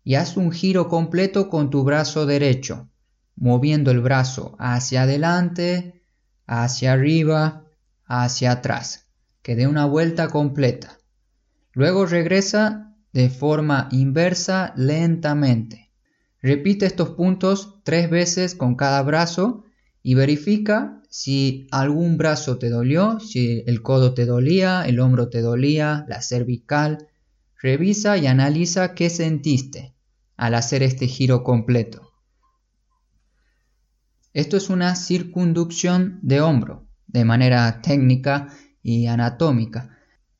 y 0.04 0.14
haz 0.14 0.38
un 0.38 0.52
giro 0.52 0.88
completo 0.88 1.50
con 1.50 1.68
tu 1.68 1.84
brazo 1.84 2.24
derecho, 2.24 2.88
moviendo 3.36 3.90
el 3.90 4.00
brazo 4.00 4.56
hacia 4.58 5.02
adelante, 5.02 6.02
hacia 6.46 6.94
arriba, 6.94 7.64
hacia 8.06 8.52
atrás, 8.52 9.11
que 9.42 9.56
dé 9.56 9.66
una 9.66 9.86
vuelta 9.86 10.28
completa. 10.28 10.98
Luego 11.72 12.06
regresa 12.06 12.94
de 13.12 13.28
forma 13.28 13.88
inversa 13.90 14.72
lentamente. 14.76 15.90
Repite 16.40 16.86
estos 16.86 17.10
puntos 17.10 17.80
tres 17.84 18.10
veces 18.10 18.54
con 18.54 18.74
cada 18.74 19.02
brazo 19.02 19.64
y 20.02 20.14
verifica 20.14 21.00
si 21.08 21.66
algún 21.70 22.16
brazo 22.16 22.58
te 22.58 22.68
dolió, 22.68 23.20
si 23.20 23.62
el 23.66 23.82
codo 23.82 24.14
te 24.14 24.24
dolía, 24.24 24.84
el 24.86 24.98
hombro 24.98 25.28
te 25.28 25.40
dolía, 25.40 26.06
la 26.08 26.22
cervical. 26.22 27.08
Revisa 27.60 28.16
y 28.16 28.26
analiza 28.26 28.94
qué 28.94 29.08
sentiste 29.10 29.94
al 30.36 30.54
hacer 30.54 30.82
este 30.82 31.06
giro 31.06 31.44
completo. 31.44 32.12
Esto 34.32 34.56
es 34.56 34.70
una 34.70 34.96
circunducción 34.96 36.18
de 36.22 36.40
hombro, 36.40 36.88
de 37.06 37.24
manera 37.24 37.82
técnica 37.82 38.48
y 38.82 39.06
anatómica. 39.06 39.96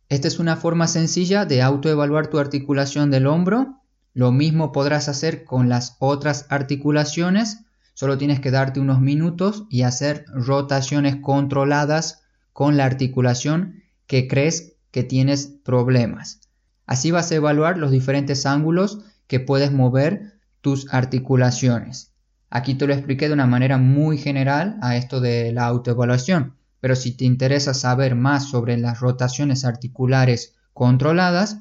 Esta 0.09 0.29
es 0.29 0.39
una 0.39 0.57
forma 0.57 0.89
sencilla 0.89 1.45
de 1.45 1.63
autoevaluar 1.63 2.27
tu 2.27 2.39
articulación 2.39 3.11
del 3.11 3.27
hombro. 3.27 3.81
Lo 4.15 4.33
mismo 4.33 4.73
podrás 4.73 5.09
hacer 5.09 5.45
con 5.45 5.69
las 5.69 5.97
otras 6.01 6.47
articulaciones 6.51 7.65
Solo 7.95 8.17
tienes 8.17 8.41
que 8.41 8.51
darte 8.51 8.81
unos 8.81 9.01
minutos 9.01 9.65
y 9.69 9.83
hacer 9.83 10.25
rotaciones 10.33 11.17
controladas 11.17 12.23
con 12.53 12.77
la 12.77 12.85
articulación 12.87 13.83
que 14.07 14.29
crees 14.29 14.77
que 14.91 15.03
tienes 15.03 15.47
problemas. 15.47 16.41
Así 16.87 17.11
vas 17.11 17.31
a 17.31 17.37
evaluar 17.37 17.79
los 17.79 17.91
diferentes 17.91 18.47
ángulos 18.47 19.01
que 19.27 19.41
puedes 19.41 19.73
mover 19.73 20.39
tus 20.61 20.93
articulaciones. 20.93 22.13
Aquí 22.51 22.75
te 22.75 22.87
lo 22.87 22.93
expliqué 22.93 23.29
de 23.29 23.35
una 23.35 23.47
manera 23.47 23.79
muy 23.79 24.19
general 24.19 24.79
a 24.83 24.97
esto 24.97 25.21
de 25.21 25.53
la 25.53 25.67
autoevaluación, 25.67 26.57
pero 26.83 26.97
si 26.97 27.13
te 27.13 27.25
interesa 27.25 27.75
saber 27.75 28.17
más 28.17 28.51
sobre 28.51 28.77
las 28.77 28.99
rotaciones 28.99 29.65
articulares 29.65 30.57
controladas, 30.73 31.59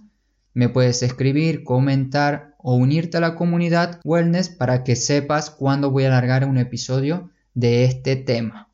me 0.56 0.68
puedes 0.68 1.04
escribir, 1.04 1.64
comentar 1.64 2.56
o 2.58 2.74
unirte 2.74 3.18
a 3.18 3.22
la 3.22 3.36
comunidad 3.36 4.00
wellness 4.04 4.50
para 4.50 4.84
que 4.84 4.96
sepas 4.96 5.52
cuándo 5.52 5.92
voy 5.92 6.06
a 6.06 6.10
largar 6.10 6.44
un 6.44 6.58
episodio 6.58 7.30
de 7.54 7.86
este 7.86 8.16
tema. 8.16 8.70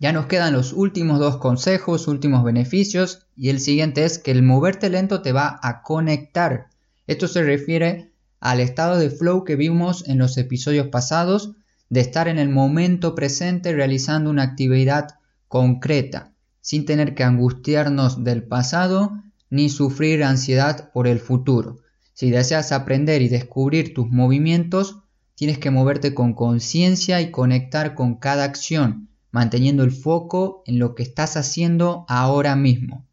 Ya 0.00 0.12
nos 0.12 0.26
quedan 0.26 0.54
los 0.54 0.72
últimos 0.72 1.20
dos 1.20 1.36
consejos, 1.36 2.08
últimos 2.08 2.42
beneficios 2.42 3.28
y 3.36 3.50
el 3.50 3.60
siguiente 3.60 4.04
es 4.04 4.18
que 4.18 4.32
el 4.32 4.42
moverte 4.42 4.90
lento 4.90 5.22
te 5.22 5.30
va 5.30 5.60
a 5.62 5.82
conectar. 5.82 6.66
Esto 7.06 7.28
se 7.28 7.44
refiere 7.44 8.10
al 8.40 8.58
estado 8.58 8.98
de 8.98 9.10
flow 9.10 9.44
que 9.44 9.54
vimos 9.54 10.04
en 10.08 10.18
los 10.18 10.36
episodios 10.36 10.88
pasados 10.88 11.52
de 11.90 12.00
estar 12.00 12.26
en 12.26 12.40
el 12.40 12.48
momento 12.48 13.14
presente 13.14 13.72
realizando 13.72 14.30
una 14.30 14.42
actividad 14.42 15.17
concreta, 15.48 16.32
sin 16.60 16.84
tener 16.84 17.14
que 17.14 17.24
angustiarnos 17.24 18.22
del 18.22 18.44
pasado 18.44 19.12
ni 19.50 19.68
sufrir 19.70 20.22
ansiedad 20.22 20.90
por 20.92 21.06
el 21.06 21.18
futuro. 21.18 21.78
Si 22.12 22.30
deseas 22.30 22.72
aprender 22.72 23.22
y 23.22 23.28
descubrir 23.28 23.94
tus 23.94 24.08
movimientos, 24.08 25.00
tienes 25.34 25.58
que 25.58 25.70
moverte 25.70 26.14
con 26.14 26.34
conciencia 26.34 27.20
y 27.20 27.30
conectar 27.30 27.94
con 27.94 28.16
cada 28.16 28.44
acción, 28.44 29.08
manteniendo 29.30 29.84
el 29.84 29.92
foco 29.92 30.62
en 30.66 30.78
lo 30.78 30.94
que 30.94 31.02
estás 31.02 31.36
haciendo 31.36 32.04
ahora 32.08 32.56
mismo. 32.56 33.06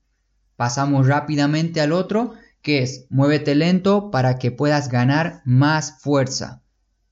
Pasamos 0.56 1.08
rápidamente 1.08 1.82
al 1.82 1.92
otro, 1.92 2.34
que 2.62 2.82
es 2.82 3.06
muévete 3.10 3.54
lento 3.54 4.10
para 4.10 4.40
que 4.40 4.52
puedas 4.52 4.90
ganar 4.90 5.42
más 5.46 6.00
fuerza. 6.02 6.64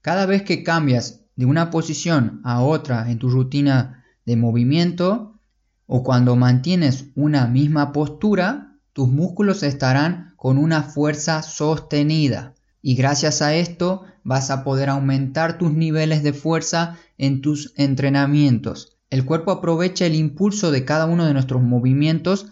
Cada 0.02 0.26
vez 0.26 0.42
que 0.42 0.64
cambias 0.64 1.22
de 1.36 1.46
una 1.46 1.70
posición 1.70 2.42
a 2.44 2.62
otra 2.62 3.12
en 3.12 3.20
tu 3.20 3.30
rutina 3.30 4.03
de 4.26 4.36
movimiento 4.36 5.40
o 5.86 6.04
cuando 6.04 6.36
mantienes 6.36 7.06
una 7.16 7.48
misma 7.48 7.92
postura, 7.92 8.78
tus 8.94 9.10
músculos 9.10 9.64
estarán 9.64 10.34
con 10.36 10.58
una 10.58 10.84
fuerza 10.84 11.42
sostenida 11.42 12.54
y 12.82 12.96
gracias 12.96 13.42
a 13.42 13.56
esto 13.56 14.04
vas 14.24 14.52
a 14.52 14.64
poder 14.64 14.90
aumentar 14.90 15.58
tus 15.58 15.74
niveles 15.74 16.24
de 16.24 16.34
fuerza 16.34 16.98
en 17.18 17.42
tus 17.42 17.74
entrenamientos. 17.78 18.98
El 19.10 19.26
cuerpo 19.26 19.52
aprovecha 19.52 20.06
el 20.06 20.16
impulso 20.16 20.72
de 20.72 20.86
cada 20.86 21.06
uno 21.06 21.26
de 21.26 21.34
nuestros 21.34 21.62
movimientos 21.62 22.48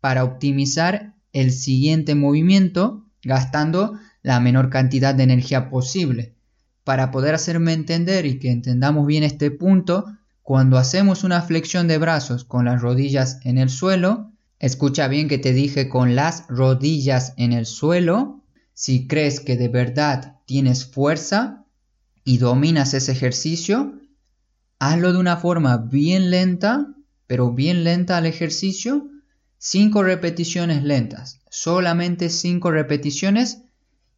para 0.00 0.24
optimizar 0.24 1.14
el 1.32 1.52
siguiente 1.52 2.14
movimiento 2.14 3.06
gastando 3.22 3.94
la 4.22 4.40
menor 4.40 4.68
cantidad 4.68 5.14
de 5.14 5.22
energía 5.22 5.70
posible. 5.70 6.34
Para 6.84 7.10
poder 7.10 7.34
hacerme 7.34 7.72
entender 7.72 8.26
y 8.26 8.38
que 8.38 8.50
entendamos 8.50 9.06
bien 9.06 9.22
este 9.22 9.50
punto, 9.50 10.06
cuando 10.42 10.78
hacemos 10.78 11.24
una 11.24 11.42
flexión 11.42 11.88
de 11.88 11.98
brazos 11.98 12.44
con 12.44 12.64
las 12.64 12.80
rodillas 12.80 13.40
en 13.44 13.58
el 13.58 13.70
suelo, 13.70 14.32
Escucha 14.62 15.08
bien 15.08 15.26
que 15.26 15.38
te 15.38 15.52
dije 15.52 15.88
con 15.88 16.14
las 16.14 16.46
rodillas 16.46 17.34
en 17.36 17.52
el 17.52 17.66
suelo. 17.66 18.44
Si 18.74 19.08
crees 19.08 19.40
que 19.40 19.56
de 19.56 19.66
verdad 19.66 20.36
tienes 20.46 20.86
fuerza 20.86 21.64
y 22.22 22.38
dominas 22.38 22.94
ese 22.94 23.10
ejercicio, 23.10 23.98
hazlo 24.78 25.12
de 25.12 25.18
una 25.18 25.36
forma 25.36 25.78
bien 25.78 26.30
lenta, 26.30 26.94
pero 27.26 27.50
bien 27.52 27.82
lenta 27.82 28.16
al 28.16 28.24
ejercicio. 28.24 29.08
Cinco 29.58 30.04
repeticiones 30.04 30.84
lentas, 30.84 31.40
solamente 31.50 32.28
cinco 32.28 32.70
repeticiones 32.70 33.62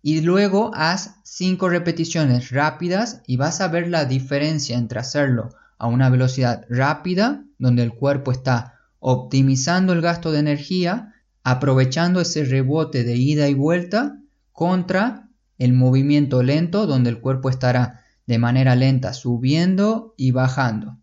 y 0.03 0.21
luego 0.21 0.73
haz 0.75 1.15
cinco 1.25 1.71
repeticiones 1.71 2.51
rápidas 2.51 3.23
y 3.27 3.39
vas 3.39 3.63
a 3.63 3.69
ver 3.69 3.89
la 3.89 4.05
diferencia 4.05 4.77
entre 4.77 5.01
hacerlo 5.01 5.55
a 5.85 5.87
una 5.87 6.09
velocidad 6.09 6.65
rápida, 6.71 7.45
donde 7.59 7.83
el 7.83 7.93
cuerpo 7.93 8.33
está 8.33 8.81
optimizando 9.01 9.93
el 9.93 10.01
gasto 10.01 10.33
de 10.33 10.39
energía, 10.39 11.13
aprovechando 11.43 12.23
ese 12.23 12.43
rebote 12.47 13.05
de 13.05 13.17
ida 13.17 13.51
y 13.51 13.55
vuelta 13.55 14.19
contra 14.51 15.29
el 15.59 15.75
movimiento 15.75 16.43
lento 16.43 16.87
donde 16.87 17.11
el 17.11 17.21
cuerpo 17.21 17.51
estará 17.51 18.01
de 18.27 18.39
manera 18.39 18.77
lenta 18.77 19.13
subiendo 19.13 20.15
y 20.17 20.31
bajando. 20.31 20.97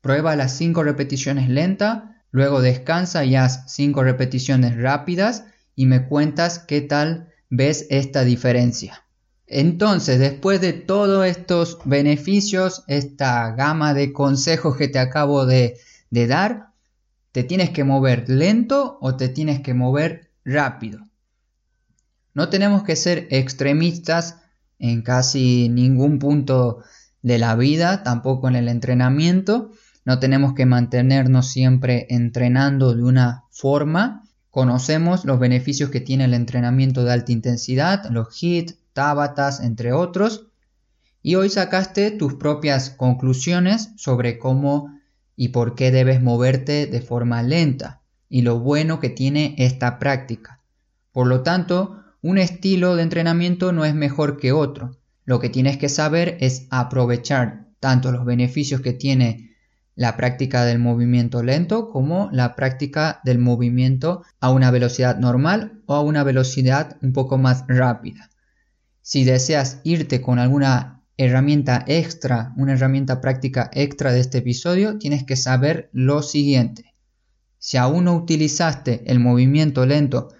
Prueba 0.00 0.34
las 0.34 0.52
5 0.52 0.82
repeticiones 0.82 1.50
lentas, 1.50 2.04
luego 2.30 2.62
descansa 2.62 3.22
y 3.26 3.36
haz 3.36 3.64
5 3.66 4.02
repeticiones 4.02 4.80
rápidas 4.80 5.44
y 5.74 5.84
me 5.84 6.06
cuentas 6.06 6.58
qué 6.58 6.80
tal 6.80 7.28
ves 7.50 7.86
esta 7.90 8.24
diferencia. 8.24 9.05
Entonces, 9.46 10.18
después 10.18 10.60
de 10.60 10.72
todos 10.72 11.24
estos 11.24 11.78
beneficios, 11.84 12.84
esta 12.88 13.52
gama 13.52 13.94
de 13.94 14.12
consejos 14.12 14.76
que 14.76 14.88
te 14.88 14.98
acabo 14.98 15.46
de, 15.46 15.78
dar, 16.10 16.72
¿Te 17.36 17.44
tienes 17.44 17.68
que 17.68 17.84
mover 17.84 18.30
lento 18.30 18.96
o 19.02 19.14
te 19.14 19.28
tienes 19.28 19.60
que 19.60 19.74
mover 19.74 20.30
rápido? 20.42 21.00
No 22.32 22.48
tenemos 22.48 22.82
que 22.82 22.96
ser 22.96 23.28
extremistas 23.30 24.36
en 24.78 25.02
casi 25.02 25.68
ningún 25.68 26.18
punto 26.18 26.82
de 27.20 27.38
la 27.38 27.54
vida, 27.54 28.02
tampoco 28.02 28.48
en 28.48 28.56
el 28.56 28.68
entrenamiento. 28.68 29.70
No 30.06 30.18
tenemos 30.18 30.54
que 30.54 30.64
mantenernos 30.64 31.48
siempre 31.48 32.06
entrenando 32.08 32.94
de 32.94 33.02
una 33.02 33.44
forma. 33.50 34.22
Conocemos 34.48 35.26
los 35.26 35.38
beneficios 35.38 35.90
que 35.90 36.00
tiene 36.00 36.24
el 36.24 36.32
entrenamiento 36.32 37.04
de 37.04 37.12
alta 37.12 37.32
intensidad, 37.32 38.08
los 38.08 38.28
HIT, 38.42 38.78
Tabatas, 38.96 39.60
entre 39.60 39.92
otros. 39.92 40.46
Y 41.22 41.34
hoy 41.34 41.50
sacaste 41.50 42.10
tus 42.10 42.36
propias 42.36 42.88
conclusiones 42.88 43.90
sobre 43.96 44.38
cómo 44.38 44.90
y 45.36 45.48
por 45.48 45.74
qué 45.74 45.90
debes 45.90 46.22
moverte 46.22 46.86
de 46.86 47.02
forma 47.02 47.42
lenta 47.42 48.00
y 48.30 48.40
lo 48.40 48.58
bueno 48.58 48.98
que 48.98 49.10
tiene 49.10 49.54
esta 49.58 49.98
práctica. 49.98 50.62
Por 51.12 51.26
lo 51.26 51.42
tanto, 51.42 52.02
un 52.22 52.38
estilo 52.38 52.96
de 52.96 53.02
entrenamiento 53.02 53.70
no 53.70 53.84
es 53.84 53.94
mejor 53.94 54.38
que 54.38 54.52
otro. 54.52 54.96
Lo 55.26 55.40
que 55.40 55.50
tienes 55.50 55.76
que 55.76 55.90
saber 55.90 56.38
es 56.40 56.66
aprovechar 56.70 57.66
tanto 57.80 58.12
los 58.12 58.24
beneficios 58.24 58.80
que 58.80 58.94
tiene 58.94 59.54
la 59.94 60.16
práctica 60.16 60.64
del 60.64 60.78
movimiento 60.78 61.42
lento 61.42 61.90
como 61.90 62.30
la 62.32 62.56
práctica 62.56 63.20
del 63.24 63.40
movimiento 63.40 64.22
a 64.40 64.50
una 64.50 64.70
velocidad 64.70 65.18
normal 65.18 65.82
o 65.84 65.96
a 65.96 66.00
una 66.00 66.24
velocidad 66.24 66.96
un 67.02 67.12
poco 67.12 67.36
más 67.36 67.64
rápida. 67.68 68.30
Si 69.08 69.22
deseas 69.22 69.80
irte 69.84 70.20
con 70.20 70.40
alguna 70.40 71.04
herramienta 71.16 71.84
extra, 71.86 72.52
una 72.56 72.72
herramienta 72.72 73.20
práctica 73.20 73.70
extra 73.72 74.10
de 74.10 74.18
este 74.18 74.38
episodio, 74.38 74.98
tienes 74.98 75.22
que 75.22 75.36
saber 75.36 75.90
lo 75.92 76.22
siguiente. 76.24 76.92
Si 77.56 77.76
aún 77.76 78.06
no 78.06 78.16
utilizaste 78.16 79.04
el 79.06 79.20
movimiento 79.20 79.86
lento 79.86 80.30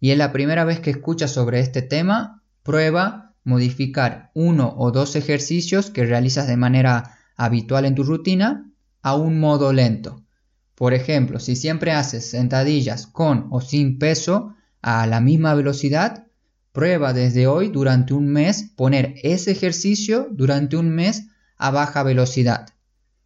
y 0.00 0.10
es 0.10 0.18
la 0.18 0.32
primera 0.32 0.66
vez 0.66 0.80
que 0.80 0.90
escuchas 0.90 1.30
sobre 1.30 1.60
este 1.60 1.80
tema, 1.80 2.42
prueba 2.62 3.32
modificar 3.42 4.30
uno 4.34 4.74
o 4.76 4.90
dos 4.90 5.16
ejercicios 5.16 5.90
que 5.90 6.04
realizas 6.04 6.46
de 6.46 6.58
manera 6.58 7.16
habitual 7.36 7.86
en 7.86 7.94
tu 7.94 8.02
rutina 8.02 8.70
a 9.00 9.14
un 9.14 9.40
modo 9.40 9.72
lento. 9.72 10.26
Por 10.74 10.92
ejemplo, 10.92 11.40
si 11.40 11.56
siempre 11.56 11.92
haces 11.92 12.28
sentadillas 12.28 13.06
con 13.06 13.46
o 13.50 13.62
sin 13.62 13.98
peso 13.98 14.56
a 14.82 15.06
la 15.06 15.22
misma 15.22 15.54
velocidad, 15.54 16.26
Prueba 16.72 17.12
desde 17.12 17.48
hoy 17.48 17.68
durante 17.68 18.14
un 18.14 18.28
mes 18.28 18.70
poner 18.76 19.14
ese 19.22 19.50
ejercicio 19.50 20.28
durante 20.30 20.76
un 20.76 20.90
mes 20.90 21.26
a 21.56 21.72
baja 21.72 22.04
velocidad. 22.04 22.68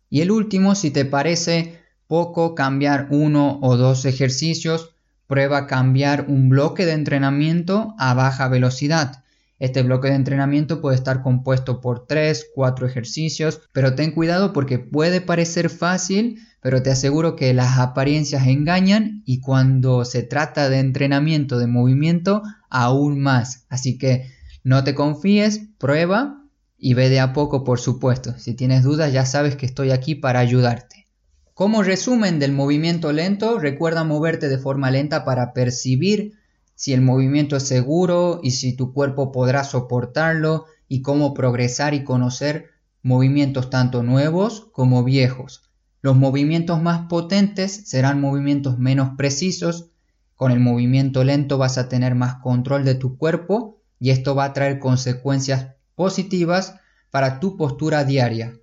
Y 0.08 0.22
el 0.22 0.30
último, 0.30 0.74
si 0.74 0.90
te 0.90 1.04
parece 1.04 1.78
poco 2.06 2.54
cambiar 2.54 3.08
uno 3.10 3.58
o 3.60 3.76
dos 3.76 4.06
ejercicios, 4.06 4.94
prueba 5.26 5.66
cambiar 5.66 6.26
un 6.28 6.48
bloque 6.48 6.86
de 6.86 6.92
entrenamiento 6.92 7.94
a 7.98 8.14
baja 8.14 8.48
velocidad. 8.48 9.24
Este 9.58 9.82
bloque 9.82 10.08
de 10.08 10.14
entrenamiento 10.14 10.80
puede 10.80 10.96
estar 10.96 11.22
compuesto 11.22 11.80
por 11.80 12.06
3, 12.06 12.48
4 12.54 12.86
ejercicios, 12.86 13.60
pero 13.72 13.94
ten 13.94 14.10
cuidado 14.10 14.52
porque 14.52 14.78
puede 14.78 15.20
parecer 15.20 15.70
fácil, 15.70 16.40
pero 16.60 16.82
te 16.82 16.90
aseguro 16.90 17.36
que 17.36 17.54
las 17.54 17.78
apariencias 17.78 18.46
engañan 18.46 19.22
y 19.24 19.40
cuando 19.40 20.04
se 20.04 20.22
trata 20.22 20.68
de 20.68 20.80
entrenamiento 20.80 21.58
de 21.58 21.66
movimiento, 21.66 22.42
aún 22.74 23.20
más. 23.20 23.66
Así 23.68 23.96
que 23.96 24.30
no 24.64 24.82
te 24.82 24.94
confíes, 24.94 25.62
prueba 25.78 26.42
y 26.76 26.94
ve 26.94 27.08
de 27.08 27.20
a 27.20 27.32
poco, 27.32 27.62
por 27.62 27.78
supuesto. 27.78 28.36
Si 28.36 28.54
tienes 28.54 28.82
dudas, 28.82 29.12
ya 29.12 29.24
sabes 29.24 29.54
que 29.56 29.64
estoy 29.64 29.92
aquí 29.92 30.16
para 30.16 30.40
ayudarte. 30.40 31.06
Como 31.54 31.84
resumen 31.84 32.40
del 32.40 32.50
movimiento 32.50 33.12
lento, 33.12 33.60
recuerda 33.60 34.02
moverte 34.02 34.48
de 34.48 34.58
forma 34.58 34.90
lenta 34.90 35.24
para 35.24 35.52
percibir 35.52 36.32
si 36.74 36.92
el 36.92 37.00
movimiento 37.00 37.56
es 37.56 37.62
seguro 37.62 38.40
y 38.42 38.50
si 38.50 38.72
tu 38.72 38.92
cuerpo 38.92 39.30
podrá 39.30 39.62
soportarlo 39.62 40.64
y 40.88 41.00
cómo 41.00 41.32
progresar 41.32 41.94
y 41.94 42.02
conocer 42.02 42.70
movimientos 43.02 43.70
tanto 43.70 44.02
nuevos 44.02 44.66
como 44.72 45.04
viejos. 45.04 45.62
Los 46.02 46.16
movimientos 46.16 46.82
más 46.82 47.06
potentes 47.06 47.82
serán 47.86 48.20
movimientos 48.20 48.78
menos 48.78 49.10
precisos. 49.16 49.92
Con 50.34 50.50
el 50.50 50.60
movimiento 50.60 51.22
lento 51.22 51.58
vas 51.58 51.78
a 51.78 51.88
tener 51.88 52.14
más 52.14 52.36
control 52.36 52.84
de 52.84 52.94
tu 52.94 53.16
cuerpo 53.16 53.80
y 54.00 54.10
esto 54.10 54.34
va 54.34 54.46
a 54.46 54.52
traer 54.52 54.78
consecuencias 54.78 55.74
positivas 55.94 56.74
para 57.10 57.38
tu 57.38 57.56
postura 57.56 58.04
diaria. 58.04 58.54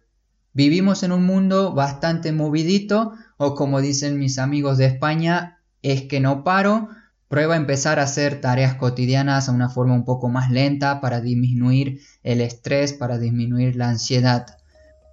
Vivimos 0.53 1.03
en 1.03 1.13
un 1.13 1.25
mundo 1.25 1.73
bastante 1.73 2.33
movidito 2.33 3.13
o 3.37 3.55
como 3.55 3.79
dicen 3.79 4.19
mis 4.19 4.37
amigos 4.37 4.77
de 4.77 4.85
España, 4.85 5.61
es 5.81 6.03
que 6.03 6.19
no 6.19 6.43
paro. 6.43 6.89
Prueba 7.29 7.53
a 7.53 7.57
empezar 7.57 7.99
a 7.99 8.03
hacer 8.03 8.41
tareas 8.41 8.75
cotidianas 8.75 9.47
a 9.47 9.53
una 9.53 9.69
forma 9.69 9.93
un 9.93 10.03
poco 10.03 10.27
más 10.27 10.51
lenta 10.51 10.99
para 10.99 11.21
disminuir 11.21 12.01
el 12.23 12.41
estrés, 12.41 12.91
para 12.91 13.17
disminuir 13.17 13.77
la 13.77 13.87
ansiedad. 13.87 14.57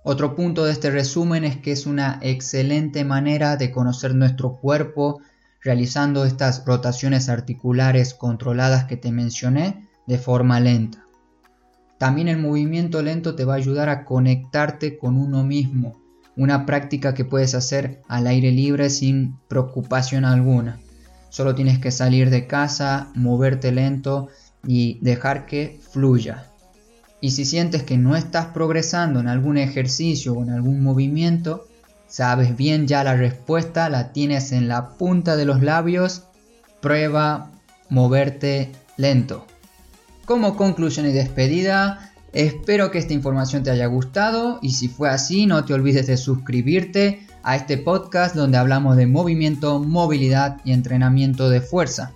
Otro 0.03 0.35
punto 0.35 0.64
de 0.64 0.73
este 0.73 0.90
resumen 0.90 1.44
es 1.44 1.59
que 1.59 1.71
es 1.71 1.87
una 1.87 2.18
excelente 2.21 3.05
manera 3.05 3.57
de 3.57 3.71
conocer 3.71 4.16
nuestro 4.16 4.57
cuerpo 4.57 5.21
realizando 5.62 6.25
estas 6.25 6.64
rotaciones 6.64 7.29
articulares 7.29 8.14
controladas 8.14 8.85
que 8.85 8.97
te 8.97 9.12
mencioné 9.12 9.88
de 10.07 10.18
forma 10.18 10.61
lenta. 10.61 11.05
También 11.99 12.29
el 12.29 12.38
movimiento 12.38 13.03
lento 13.03 13.35
te 13.35 13.44
va 13.44 13.55
a 13.55 13.57
ayudar 13.57 13.88
a 13.88 14.05
conectarte 14.05 14.99
con 14.99 15.16
uno 15.16 15.42
mismo, 15.42 16.01
una 16.37 16.64
práctica 16.64 17.12
que 17.12 17.25
puedes 17.25 17.55
hacer 17.55 18.03
al 18.09 18.29
aire 18.29 18.53
libre 18.53 18.88
sin 18.90 19.37
preocupación 19.49 20.25
alguna. 20.25 20.79
Solo 21.31 21.55
tienes 21.57 21.81
que 21.81 21.90
salir 21.90 22.31
de 22.31 22.47
casa, 22.47 23.11
moverte 23.14 23.73
lento 23.73 24.29
y 24.64 24.99
dejar 25.03 25.47
que 25.47 25.81
fluya. 25.90 26.47
Y 27.21 27.33
si 27.33 27.44
sientes 27.44 27.83
que 27.83 27.99
no 27.99 28.16
estás 28.16 28.47
progresando 28.47 29.18
en 29.18 29.27
algún 29.27 29.59
ejercicio 29.59 30.35
o 30.35 30.42
en 30.44 30.51
algún 30.51 30.81
movimiento, 30.83 31.66
sabes 32.09 32.57
bien 32.57 32.87
ya 32.87 33.05
la 33.05 33.14
respuesta, 33.14 33.88
la 33.88 34.12
tienes 34.12 34.53
en 34.53 34.66
la 34.66 34.97
punta 34.97 35.37
de 35.37 35.44
los 35.44 35.62
labios, 35.62 36.25
prueba 36.81 37.51
moverte 37.90 38.73
lento. 38.97 39.47
Como 40.25 40.57
conclusión 40.57 41.07
y 41.07 41.12
despedida, 41.12 42.12
espero 42.33 42.90
que 42.90 42.99
esta 42.99 43.14
información 43.14 43.62
te 43.62 43.71
haya 43.71 43.87
gustado 43.87 44.59
y 44.61 44.73
si 44.73 44.88
fue 44.88 45.09
así 45.09 45.47
no 45.47 45.64
te 45.64 45.75
olvides 45.75 46.07
de 46.07 46.16
suscribirte 46.16 47.27
a 47.42 47.57
este 47.57 47.79
podcast 47.79 48.35
donde 48.35 48.59
hablamos 48.59 48.97
de 48.97 49.07
movimiento, 49.07 49.79
movilidad 49.79 50.59
y 50.64 50.73
entrenamiento 50.73 51.49
de 51.49 51.61
fuerza. 51.61 52.12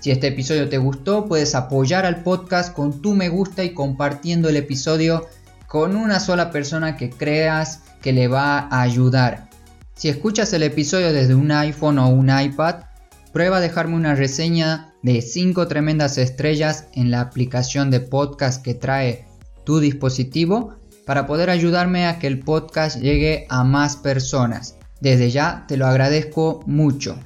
Si 0.00 0.10
este 0.10 0.28
episodio 0.28 0.68
te 0.68 0.78
gustó, 0.78 1.26
puedes 1.26 1.54
apoyar 1.54 2.06
al 2.06 2.22
podcast 2.22 2.72
con 2.72 3.02
tu 3.02 3.14
me 3.14 3.28
gusta 3.28 3.64
y 3.64 3.74
compartiendo 3.74 4.48
el 4.48 4.56
episodio 4.56 5.26
con 5.66 5.96
una 5.96 6.20
sola 6.20 6.50
persona 6.52 6.96
que 6.96 7.10
creas 7.10 7.80
que 8.02 8.12
le 8.12 8.28
va 8.28 8.58
a 8.58 8.82
ayudar. 8.82 9.48
Si 9.94 10.08
escuchas 10.08 10.52
el 10.52 10.62
episodio 10.62 11.12
desde 11.12 11.34
un 11.34 11.50
iPhone 11.50 11.98
o 11.98 12.08
un 12.08 12.28
iPad, 12.28 12.84
prueba 13.32 13.58
a 13.58 13.60
dejarme 13.60 13.96
una 13.96 14.14
reseña 14.14 14.94
de 15.02 15.22
5 15.22 15.68
tremendas 15.68 16.18
estrellas 16.18 16.88
en 16.94 17.10
la 17.10 17.20
aplicación 17.20 17.90
de 17.90 18.00
podcast 18.00 18.62
que 18.62 18.74
trae 18.74 19.26
tu 19.64 19.80
dispositivo 19.80 20.74
para 21.06 21.26
poder 21.26 21.50
ayudarme 21.50 22.06
a 22.06 22.18
que 22.18 22.26
el 22.26 22.40
podcast 22.40 23.00
llegue 23.00 23.46
a 23.48 23.64
más 23.64 23.96
personas. 23.96 24.76
Desde 25.00 25.30
ya 25.30 25.64
te 25.68 25.76
lo 25.76 25.86
agradezco 25.86 26.62
mucho. 26.66 27.18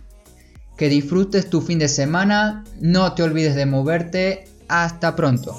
Que 0.77 0.89
disfrutes 0.89 1.51
tu 1.51 1.61
fin 1.61 1.79
de 1.79 1.89
semana, 1.89 2.65
no 2.81 3.13
te 3.15 3.23
olvides 3.23 3.55
de 3.55 3.67
moverte, 3.67 4.49
hasta 4.69 5.17
pronto. 5.17 5.55